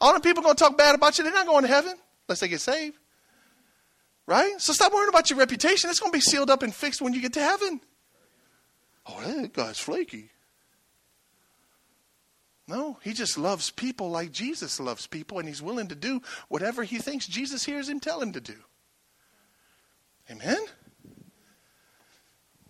All 0.00 0.14
the 0.14 0.20
people 0.20 0.42
going 0.42 0.56
to 0.56 0.62
talk 0.62 0.76
bad 0.76 0.94
about 0.94 1.16
you, 1.18 1.24
they're 1.24 1.32
not 1.32 1.46
going 1.46 1.62
to 1.62 1.68
heaven 1.68 1.94
unless 2.28 2.40
they 2.40 2.48
get 2.48 2.60
saved. 2.60 2.96
Right? 4.26 4.54
So 4.58 4.72
stop 4.72 4.92
worrying 4.92 5.10
about 5.10 5.30
your 5.30 5.38
reputation. 5.38 5.90
It's 5.90 6.00
going 6.00 6.10
to 6.10 6.16
be 6.16 6.20
sealed 6.20 6.50
up 6.50 6.62
and 6.62 6.74
fixed 6.74 7.02
when 7.02 7.12
you 7.12 7.20
get 7.20 7.34
to 7.34 7.40
heaven. 7.42 7.80
Oh, 9.06 9.20
that 9.20 9.52
guy's 9.52 9.78
flaky. 9.78 10.30
No, 12.66 12.98
he 13.02 13.12
just 13.12 13.36
loves 13.36 13.70
people 13.70 14.10
like 14.10 14.32
Jesus 14.32 14.80
loves 14.80 15.06
people, 15.06 15.38
and 15.38 15.46
he's 15.46 15.60
willing 15.60 15.88
to 15.88 15.94
do 15.94 16.22
whatever 16.48 16.82
he 16.82 16.98
thinks 16.98 17.26
Jesus 17.26 17.64
hears 17.64 17.88
him 17.88 18.00
tell 18.00 18.20
him 18.20 18.32
to 18.32 18.40
do. 18.40 18.56
Amen? 20.30 20.56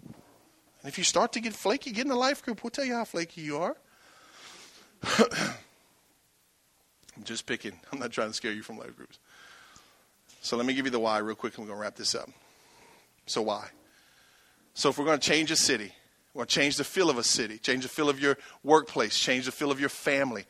And 0.05 0.93
if 0.93 0.99
you 0.99 1.05
start 1.05 1.33
to 1.33 1.41
get 1.41 1.55
flaky, 1.55 1.93
get 1.93 2.07
in 2.07 2.11
a 2.11 2.17
life 2.17 2.45
group. 2.45 2.65
We'll 2.65 2.71
tell 2.71 2.85
you 2.85 2.95
how 2.95 3.05
flaky 3.05 3.43
you 3.43 3.59
are. 3.59 3.77
I'm 7.17 7.23
just 7.23 7.47
picking. 7.47 7.79
I'm 7.93 8.01
not 8.01 8.11
trying 8.11 8.29
to 8.29 8.35
scare 8.35 8.53
you 8.53 8.63
from 8.63 8.79
life 8.79 8.97
groups. 8.97 9.19
So 10.43 10.57
let 10.57 10.67
me 10.67 10.75
give 10.75 10.85
you 10.85 10.91
the 10.91 10.99
why 10.99 11.19
real 11.19 11.37
quick, 11.37 11.57
and 11.57 11.65
we're 11.65 11.69
going 11.69 11.79
to 11.79 11.83
wrap 11.83 11.97
this 11.97 12.15
up. 12.15 12.29
So, 13.27 13.41
why? 13.41 13.69
So, 14.75 14.91
if 14.91 14.99
we're 14.99 15.07
going 15.07 15.19
to 15.19 15.27
change 15.27 15.51
a 15.51 15.57
city, 15.57 15.93
or 16.35 16.45
change 16.45 16.77
the 16.77 16.85
feel 16.85 17.11
of 17.11 17.17
a 17.17 17.23
city, 17.23 17.59
change 17.59 17.85
the 17.85 17.89
feel 17.89 18.09
of 18.09 18.21
your 18.21 18.37
workplace, 18.63 19.19
change 19.19 19.47
the 19.47 19.53
feel 19.53 19.71
of 19.71 19.81
your 19.81 19.89
family. 19.89 20.45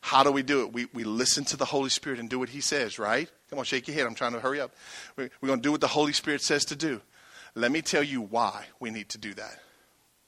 How 0.00 0.22
do 0.22 0.32
we 0.32 0.42
do 0.42 0.62
it? 0.62 0.72
We, 0.72 0.86
we 0.92 1.04
listen 1.04 1.44
to 1.46 1.56
the 1.56 1.64
Holy 1.64 1.90
Spirit 1.90 2.18
and 2.18 2.30
do 2.30 2.38
what 2.38 2.48
He 2.48 2.60
says, 2.60 2.98
right? 2.98 3.30
Come 3.50 3.58
on, 3.58 3.64
shake 3.64 3.86
your 3.86 3.96
head. 3.96 4.06
I'm 4.06 4.14
trying 4.14 4.32
to 4.32 4.40
hurry 4.40 4.60
up. 4.60 4.72
We're, 5.16 5.30
we're 5.40 5.48
going 5.48 5.60
to 5.60 5.62
do 5.62 5.72
what 5.72 5.80
the 5.80 5.88
Holy 5.88 6.12
Spirit 6.12 6.42
says 6.42 6.64
to 6.66 6.76
do. 6.76 7.00
Let 7.54 7.70
me 7.70 7.82
tell 7.82 8.02
you 8.02 8.22
why 8.22 8.66
we 8.80 8.90
need 8.90 9.08
to 9.10 9.18
do 9.18 9.34
that. 9.34 9.60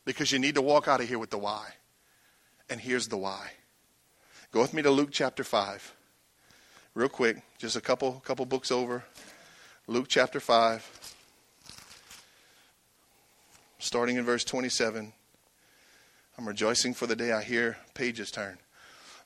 Because 0.04 0.32
you 0.32 0.38
need 0.38 0.54
to 0.54 0.62
walk 0.62 0.88
out 0.88 1.00
of 1.00 1.08
here 1.08 1.18
with 1.18 1.30
the 1.30 1.38
why. 1.38 1.66
And 2.70 2.80
here's 2.80 3.08
the 3.08 3.16
why. 3.16 3.50
Go 4.50 4.62
with 4.62 4.72
me 4.72 4.82
to 4.82 4.90
Luke 4.90 5.10
chapter 5.12 5.44
5. 5.44 5.94
Real 6.94 7.08
quick, 7.08 7.42
just 7.58 7.76
a 7.76 7.80
couple, 7.80 8.20
couple 8.24 8.46
books 8.46 8.72
over. 8.72 9.04
Luke 9.86 10.06
chapter 10.08 10.40
5 10.40 10.97
starting 13.78 14.16
in 14.16 14.24
verse 14.24 14.44
27. 14.44 15.12
I'm 16.36 16.48
rejoicing 16.48 16.94
for 16.94 17.06
the 17.06 17.16
day 17.16 17.32
I 17.32 17.42
hear 17.42 17.78
pages 17.94 18.30
turn. 18.30 18.58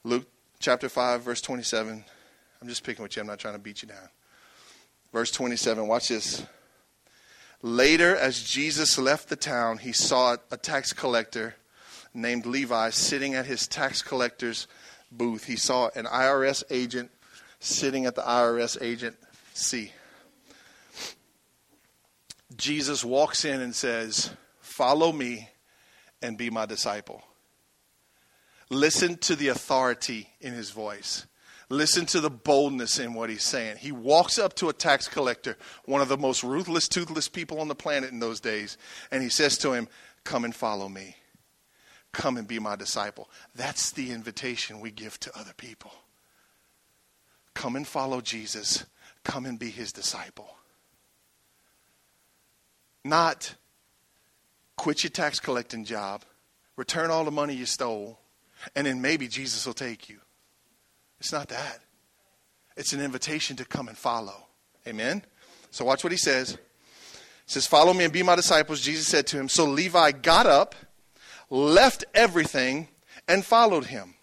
Luke 0.05 0.27
chapter 0.59 0.89
5, 0.89 1.23
verse 1.23 1.41
27. 1.41 2.05
I'm 2.61 2.69
just 2.69 2.85
picking 2.85 3.03
with 3.03 3.17
you, 3.17 3.21
I'm 3.21 3.27
not 3.27 3.39
trying 3.39 3.55
to 3.55 3.61
beat 3.61 3.83
you 3.83 3.89
down. 3.89 4.09
Verse 5.13 5.31
27, 5.31 5.87
watch 5.87 6.09
this. 6.09 6.45
Later, 7.61 8.17
as 8.17 8.43
Jesus 8.43 8.99
left 8.99 9.29
the 9.29 9.37
town, 9.37 9.79
he 9.79 9.93
saw 9.93 10.37
a 10.51 10.57
tax 10.57 10.93
collector 10.93 11.55
named 12.15 12.47
Levi 12.47 12.91
sitting 12.91 13.35
at 13.35 13.47
his 13.47 13.67
tax 13.69 14.03
collector's 14.03 14.67
booth. 15.11 15.45
He 15.45 15.57
saw 15.57 15.91
an 15.95 16.07
IRS 16.07 16.63
agent 16.71 17.11
sitting 17.61 18.07
at 18.07 18.15
the 18.15 18.23
IRS 18.23 18.81
agent 18.81 19.17
seat. 19.55 19.93
Jesus 22.57 23.05
walks 23.05 23.45
in 23.45 23.61
and 23.61 23.75
says, 23.75 24.31
Follow 24.61 25.13
me 25.13 25.49
and 26.21 26.39
be 26.39 26.51
my 26.51 26.67
disciple. 26.67 27.23
Listen 28.71 29.17
to 29.19 29.37
the 29.37 29.49
authority 29.49 30.31
in 30.41 30.55
his 30.55 30.71
voice. 30.71 31.27
Listen 31.69 32.05
to 32.07 32.21
the 32.21 32.31
boldness 32.31 32.99
in 32.99 33.15
what 33.15 33.31
he's 33.31 33.43
saying. 33.43 33.79
He 33.79 33.93
walks 33.93 34.39
up 34.39 34.55
to 34.57 34.69
a 34.69 34.75
tax 34.75 35.09
collector, 35.09 35.57
one 35.85 36.03
of 36.03 36.09
the 36.09 36.19
most 36.19 36.43
ruthless, 36.45 36.87
toothless 36.87 37.29
people 37.29 37.61
on 37.61 37.69
the 37.69 37.75
planet 37.75 38.11
in 38.11 38.19
those 38.19 38.41
days, 38.41 38.77
and 39.11 39.23
he 39.23 39.29
says 39.31 39.57
to 39.59 39.73
him, 39.73 39.89
Come 40.25 40.45
and 40.45 40.55
follow 40.55 40.89
me. 40.89 41.17
Come 42.13 42.37
and 42.37 42.47
be 42.47 42.59
my 42.59 42.77
disciple. 42.77 43.31
That's 43.55 43.91
the 43.91 44.11
invitation 44.11 44.81
we 44.81 44.91
give 44.91 45.19
to 45.21 45.39
other 45.39 45.55
people. 45.57 45.93
Come 47.55 47.75
and 47.77 47.87
follow 47.87 48.21
Jesus. 48.21 48.85
Come 49.25 49.47
and 49.47 49.59
be 49.59 49.71
his 49.71 49.93
disciple. 49.93 50.57
Not 53.05 53.55
quit 54.77 55.03
your 55.05 55.11
tax 55.11 55.41
collecting 55.41 55.85
job, 55.85 56.23
return 56.77 57.11
all 57.11 57.25
the 57.25 57.31
money 57.31 57.55
you 57.55 57.67
stole, 57.67 58.19
and 58.75 58.87
then 58.87 59.01
maybe 59.01 59.29
Jesus 59.29 59.67
will 59.67 59.75
take 59.75 60.09
you. 60.09 60.19
It's 61.21 61.33
not 61.33 61.49
that. 61.49 61.81
It's 62.77 62.93
an 62.93 63.01
invitation 63.01 63.57
to 63.57 63.65
come 63.65 63.89
and 63.89 63.97
follow. 63.97 64.47
Amen? 64.87 65.25
So 65.71 65.85
watch 65.85 66.05
what 66.05 66.13
he 66.13 66.19
says. 66.19 66.53
He 66.53 66.59
says, 67.47 67.67
Follow 67.67 67.93
me 67.93 68.05
and 68.05 68.13
be 68.13 68.23
my 68.23 68.37
disciples. 68.37 68.81
Jesus 68.81 69.07
said 69.07 69.27
to 69.29 69.39
him. 69.39 69.49
So 69.49 69.65
Levi 69.65 70.13
got 70.13 70.47
up, 70.47 70.75
left 71.51 72.05
everything, 72.15 72.89
and 73.29 73.45
followed 73.45 73.87
him. 73.87 74.15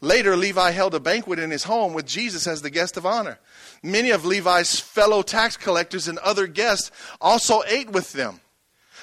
Later, 0.00 0.36
Levi 0.36 0.72
held 0.72 0.94
a 0.94 1.00
banquet 1.00 1.38
in 1.38 1.52
his 1.52 1.64
home 1.64 1.94
with 1.94 2.06
Jesus 2.06 2.46
as 2.48 2.62
the 2.62 2.70
guest 2.70 2.96
of 2.96 3.06
honor. 3.06 3.38
Many 3.82 4.10
of 4.10 4.24
Levi's 4.24 4.78
fellow 4.78 5.22
tax 5.22 5.56
collectors 5.56 6.06
and 6.06 6.18
other 6.18 6.46
guests 6.46 6.90
also 7.20 7.62
ate 7.66 7.90
with 7.90 8.12
them. 8.12 8.40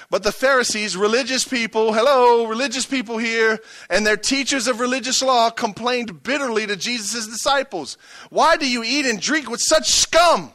But 0.08 0.24
the 0.24 0.32
Pharisees, 0.32 0.96
religious 0.96 1.44
people, 1.44 1.92
hello, 1.92 2.46
religious 2.46 2.84
people 2.84 3.18
here, 3.18 3.60
and 3.88 4.04
their 4.04 4.16
teachers 4.16 4.66
of 4.66 4.80
religious 4.80 5.22
law 5.22 5.50
complained 5.50 6.22
bitterly 6.24 6.66
to 6.66 6.74
Jesus' 6.74 7.28
disciples. 7.28 7.96
Why 8.30 8.56
do 8.56 8.68
you 8.68 8.82
eat 8.82 9.06
and 9.06 9.20
drink 9.20 9.48
with 9.48 9.60
such 9.60 9.88
scum? 9.88 10.52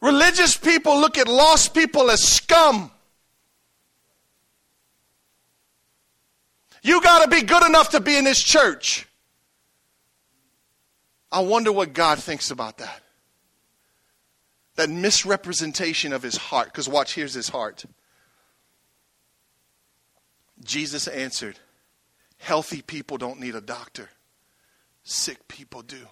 Religious 0.00 0.56
people 0.56 1.00
look 1.00 1.18
at 1.18 1.26
lost 1.26 1.74
people 1.74 2.10
as 2.10 2.22
scum. 2.22 2.92
You 6.86 7.00
got 7.00 7.24
to 7.24 7.28
be 7.28 7.42
good 7.42 7.64
enough 7.64 7.90
to 7.90 8.00
be 8.00 8.16
in 8.16 8.22
this 8.22 8.40
church. 8.40 9.08
I 11.32 11.40
wonder 11.40 11.72
what 11.72 11.92
God 11.92 12.20
thinks 12.20 12.52
about 12.52 12.78
that. 12.78 13.02
That 14.76 14.88
misrepresentation 14.88 16.12
of 16.12 16.22
his 16.22 16.36
heart. 16.36 16.66
Because 16.66 16.88
watch, 16.88 17.12
here's 17.12 17.34
his 17.34 17.48
heart. 17.48 17.84
Jesus 20.62 21.08
answered, 21.08 21.58
Healthy 22.38 22.82
people 22.82 23.18
don't 23.18 23.40
need 23.40 23.56
a 23.56 23.60
doctor, 23.60 24.08
sick 25.02 25.48
people 25.48 25.82
do. 25.82 26.06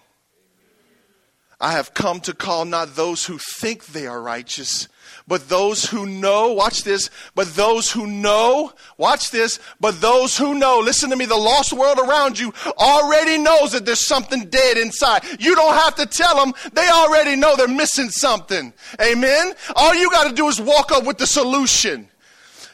I 1.59 1.71
have 1.71 1.93
come 1.93 2.19
to 2.21 2.33
call 2.33 2.65
not 2.65 2.95
those 2.95 3.25
who 3.25 3.37
think 3.37 3.85
they 3.87 4.07
are 4.07 4.21
righteous, 4.21 4.89
but 5.27 5.47
those 5.49 5.85
who 5.85 6.05
know, 6.05 6.51
watch 6.51 6.83
this, 6.83 7.09
but 7.33 7.55
those 7.55 7.91
who 7.91 8.05
know, 8.05 8.73
watch 8.97 9.31
this, 9.31 9.59
but 9.79 10.01
those 10.01 10.37
who 10.37 10.53
know, 10.53 10.79
listen 10.79 11.09
to 11.09 11.15
me, 11.15 11.25
the 11.25 11.35
lost 11.35 11.73
world 11.73 11.97
around 11.97 12.37
you 12.37 12.53
already 12.77 13.37
knows 13.37 13.71
that 13.71 13.85
there's 13.85 14.05
something 14.05 14.45
dead 14.49 14.77
inside. 14.77 15.23
You 15.39 15.55
don't 15.55 15.75
have 15.75 15.95
to 15.95 16.05
tell 16.05 16.35
them, 16.35 16.53
they 16.73 16.87
already 16.89 17.35
know 17.35 17.55
they're 17.55 17.67
missing 17.67 18.09
something. 18.09 18.73
Amen? 19.01 19.53
All 19.75 19.95
you 19.95 20.11
got 20.11 20.29
to 20.29 20.35
do 20.35 20.47
is 20.47 20.59
walk 20.59 20.91
up 20.91 21.05
with 21.05 21.17
the 21.17 21.27
solution. 21.27 22.09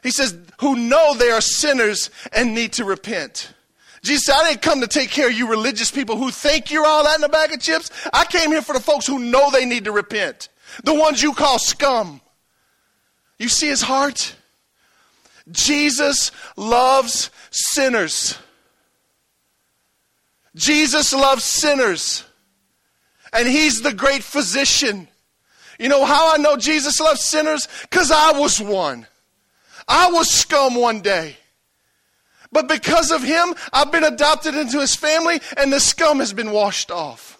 He 0.03 0.11
says, 0.11 0.36
who 0.59 0.75
know 0.75 1.13
they 1.15 1.29
are 1.29 1.41
sinners 1.41 2.09
and 2.34 2.55
need 2.55 2.73
to 2.73 2.86
repent. 2.86 3.53
Jesus 4.04 4.26
said, 4.26 4.36
I 4.36 4.49
didn't 4.49 4.64
come 4.64 4.82
to 4.82 4.88
take 4.88 5.10
care 5.12 5.28
of 5.28 5.34
you 5.34 5.47
religious 5.47 5.91
people 5.91 6.18
who 6.18 6.32
think 6.32 6.72
you're 6.72 6.86
all 6.86 7.04
that 7.04 7.18
in 7.20 7.24
a 7.24 7.30
bag 7.30 7.54
of 7.54 7.60
chips. 7.60 7.91
I 8.12 8.26
came 8.26 8.52
here 8.52 8.62
for 8.62 8.74
the 8.74 8.80
folks 8.80 9.06
who 9.06 9.20
know 9.20 9.52
they 9.52 9.66
need 9.66 9.86
to 9.86 9.91
repent. 9.91 10.49
The 10.84 10.93
ones 10.93 11.22
you 11.22 11.34
call 11.34 11.60
scum. 11.60 12.22
You 13.38 13.47
see 13.47 13.68
his 13.68 13.82
heart? 13.82 14.36
Jesus 15.52 16.32
loves 16.56 17.30
sinners. 17.52 18.38
Jesus 20.56 21.14
loves 21.14 21.43
sinners. 21.43 22.24
And 23.34 23.47
he's 23.47 23.82
the 23.82 23.93
great 23.93 24.24
physician. 24.24 25.08
You 25.80 25.89
know 25.89 26.06
how 26.06 26.34
I 26.34 26.38
know 26.38 26.58
Jesus 26.58 26.99
loves 26.99 27.22
sinners? 27.22 27.68
Because 27.84 28.12
I 28.12 28.34
was 28.34 28.60
one. 28.60 29.08
I 29.88 30.12
was 30.12 30.30
scum 30.30 30.76
one 30.76 31.02
day. 31.02 31.38
But 32.52 32.68
because 32.68 33.12
of 33.12 33.24
him, 33.24 33.54
I've 33.72 33.91
been 33.91 34.04
adopted 34.04 34.56
into 34.56 34.80
his 34.80 34.95
family 34.95 35.39
and 35.58 35.72
the 35.72 35.80
scum 35.80 36.20
has 36.20 36.34
been 36.34 36.52
washed 36.52 36.91
off. 36.91 37.38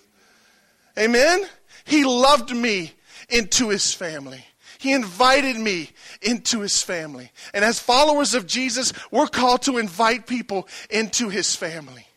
Amen? 0.98 1.46
He 1.86 2.06
loved 2.06 2.56
me 2.56 2.94
into 3.30 3.70
his 3.70 3.94
family. 3.94 4.46
He 4.80 4.94
invited 4.94 5.58
me 5.58 5.90
into 6.22 6.62
his 6.62 6.82
family. 6.82 7.32
And 7.54 7.64
as 7.64 7.80
followers 7.80 8.34
of 8.34 8.48
Jesus, 8.48 8.94
we're 9.12 9.28
called 9.28 9.64
to 9.64 9.78
invite 9.78 10.28
people 10.28 10.68
into 10.90 11.30
his 11.30 11.56
family. 11.56 12.08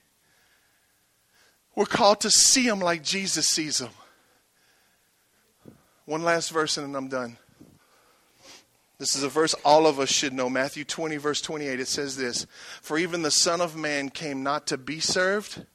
We're 1.77 1.87
called 1.87 2.21
to 2.21 2.31
see 2.31 2.67
him 2.67 2.79
like 2.79 3.03
Jesus 3.03 3.49
sees 3.49 3.79
them. 3.79 3.91
One 6.07 6.23
last 6.23 6.51
verse 6.51 6.77
and 6.77 6.87
then 6.87 6.95
I'm 6.95 7.09
done. 7.09 7.37
This 8.99 9.17
is 9.17 9.23
a 9.25 9.29
verse 9.29 9.55
all 9.65 9.87
of 9.87 9.99
us 9.99 10.09
should 10.09 10.33
know. 10.33 10.49
Matthew 10.49 10.85
20, 10.85 11.17
verse 11.17 11.41
28. 11.41 11.81
It 11.81 11.89
says 11.89 12.17
this 12.17 12.47
For 12.81 12.97
even 12.97 13.23
the 13.23 13.31
Son 13.31 13.61
of 13.61 13.77
Man 13.77 14.09
came 14.09 14.43
not 14.43 14.69
to 14.69 14.79
be 14.79 15.01
served, 15.01 15.67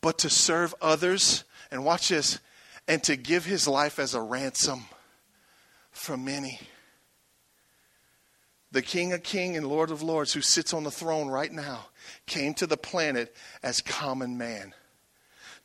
but 0.00 0.18
to 0.18 0.30
serve 0.30 0.74
others. 0.80 1.44
And 1.70 1.84
watch 1.84 2.08
this 2.08 2.38
and 2.86 3.02
to 3.04 3.16
give 3.16 3.44
his 3.44 3.68
life 3.68 3.98
as 3.98 4.14
a 4.14 4.22
ransom 4.22 4.86
for 5.90 6.16
many. 6.16 6.60
The 8.70 8.82
King 8.82 9.12
of 9.12 9.22
Kings 9.22 9.58
and 9.58 9.66
Lord 9.66 9.90
of 9.90 10.02
Lords, 10.02 10.32
who 10.32 10.40
sits 10.40 10.72
on 10.72 10.84
the 10.84 10.90
throne 10.90 11.28
right 11.28 11.52
now, 11.52 11.88
came 12.26 12.54
to 12.54 12.66
the 12.66 12.76
planet 12.76 13.34
as 13.62 13.82
common 13.82 14.38
man 14.38 14.74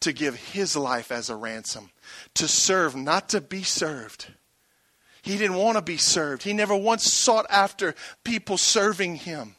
to 0.02 0.12
give 0.12 0.36
his 0.36 0.76
life 0.76 1.12
as 1.12 1.30
a 1.30 1.36
ransom, 1.36 1.89
to 2.34 2.48
serve, 2.48 2.96
not 2.96 3.30
to 3.30 3.39
be 3.39 3.64
served 3.64 4.28
he 5.24 5.38
didn't 5.38 5.55
want 5.55 5.78
to 5.78 5.82
be 5.82 5.95
served. 5.95 6.43
He 6.43 6.51
never 6.51 6.76
once 6.76 7.11
sought 7.11 7.45
after 7.49 7.95
people 8.26 8.57
serving 8.57 9.15
him. 9.15 9.55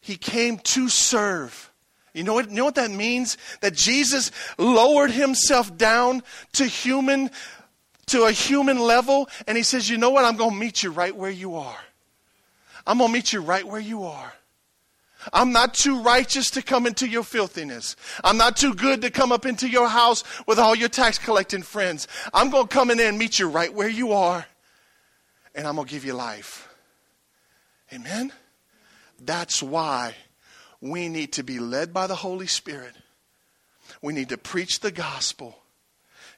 He 0.00 0.16
came 0.16 0.58
to 0.58 0.88
serve. 0.88 1.70
You 2.12 2.24
know 2.24 2.34
what, 2.34 2.50
you 2.50 2.56
know 2.56 2.64
what 2.64 2.74
that 2.74 2.90
means? 2.90 3.38
That 3.60 3.72
Jesus 3.72 4.32
lowered 4.58 5.12
himself 5.12 5.76
down 5.76 6.24
to 6.54 6.66
human 6.66 7.30
to 8.06 8.24
a 8.24 8.32
human 8.32 8.80
level 8.80 9.28
and 9.46 9.56
he 9.56 9.62
says, 9.62 9.88
"You 9.88 9.96
know 9.96 10.10
what? 10.10 10.24
I'm 10.24 10.36
going 10.36 10.50
to 10.50 10.56
meet 10.56 10.82
you 10.82 10.90
right 10.90 11.14
where 11.14 11.30
you 11.30 11.54
are. 11.54 11.78
I'm 12.84 12.98
going 12.98 13.10
to 13.10 13.12
meet 13.12 13.32
you 13.32 13.42
right 13.42 13.66
where 13.66 13.80
you 13.80 14.04
are." 14.04 14.32
I'm 15.32 15.52
not 15.52 15.74
too 15.74 16.00
righteous 16.00 16.50
to 16.52 16.62
come 16.62 16.86
into 16.86 17.08
your 17.08 17.24
filthiness. 17.24 17.96
I'm 18.22 18.36
not 18.36 18.56
too 18.56 18.74
good 18.74 19.02
to 19.02 19.10
come 19.10 19.32
up 19.32 19.46
into 19.46 19.68
your 19.68 19.88
house 19.88 20.24
with 20.46 20.58
all 20.58 20.74
your 20.74 20.88
tax 20.88 21.18
collecting 21.18 21.62
friends. 21.62 22.08
I'm 22.32 22.50
going 22.50 22.68
to 22.68 22.74
come 22.74 22.90
in 22.90 22.98
there 22.98 23.08
and 23.08 23.18
meet 23.18 23.38
you 23.38 23.48
right 23.48 23.72
where 23.72 23.88
you 23.88 24.12
are, 24.12 24.46
and 25.54 25.66
I'm 25.66 25.76
going 25.76 25.86
to 25.86 25.92
give 25.92 26.04
you 26.04 26.14
life. 26.14 26.68
Amen? 27.92 28.32
That's 29.18 29.62
why 29.62 30.14
we 30.80 31.08
need 31.08 31.32
to 31.34 31.42
be 31.42 31.58
led 31.58 31.92
by 31.92 32.06
the 32.06 32.16
Holy 32.16 32.46
Spirit. 32.46 32.94
We 34.02 34.12
need 34.12 34.28
to 34.30 34.38
preach 34.38 34.80
the 34.80 34.90
gospel, 34.90 35.58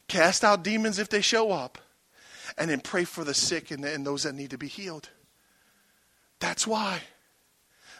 cast 0.07 0.45
out 0.45 0.63
demons 0.63 0.99
if 0.99 1.09
they 1.09 1.21
show 1.21 1.51
up, 1.51 1.79
and 2.57 2.71
then 2.71 2.81
pray 2.81 3.05
for 3.05 3.25
the 3.25 3.35
sick 3.35 3.71
and, 3.71 3.85
and 3.85 4.07
those 4.07 4.23
that 4.23 4.35
need 4.35 4.51
to 4.51 4.59
be 4.59 4.69
healed. 4.69 5.09
That's 6.41 6.67
why. 6.67 7.01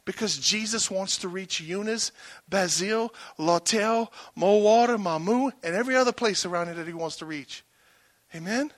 Because 0.09 0.39
Jesus 0.39 0.91
wants 0.91 1.19
to 1.19 1.29
reach 1.29 1.61
Eunice, 1.61 2.13
Basile, 2.49 3.13
Lawtell, 3.37 4.11
Mowata, 4.35 4.97
Mamou, 4.97 5.53
and 5.63 5.75
every 5.75 5.97
other 5.97 6.13
place 6.13 6.47
around 6.47 6.69
here 6.69 6.77
that 6.77 6.87
he 6.87 6.95
wants 6.95 7.17
to 7.17 7.27
reach. 7.27 7.63
Amen? 8.35 8.73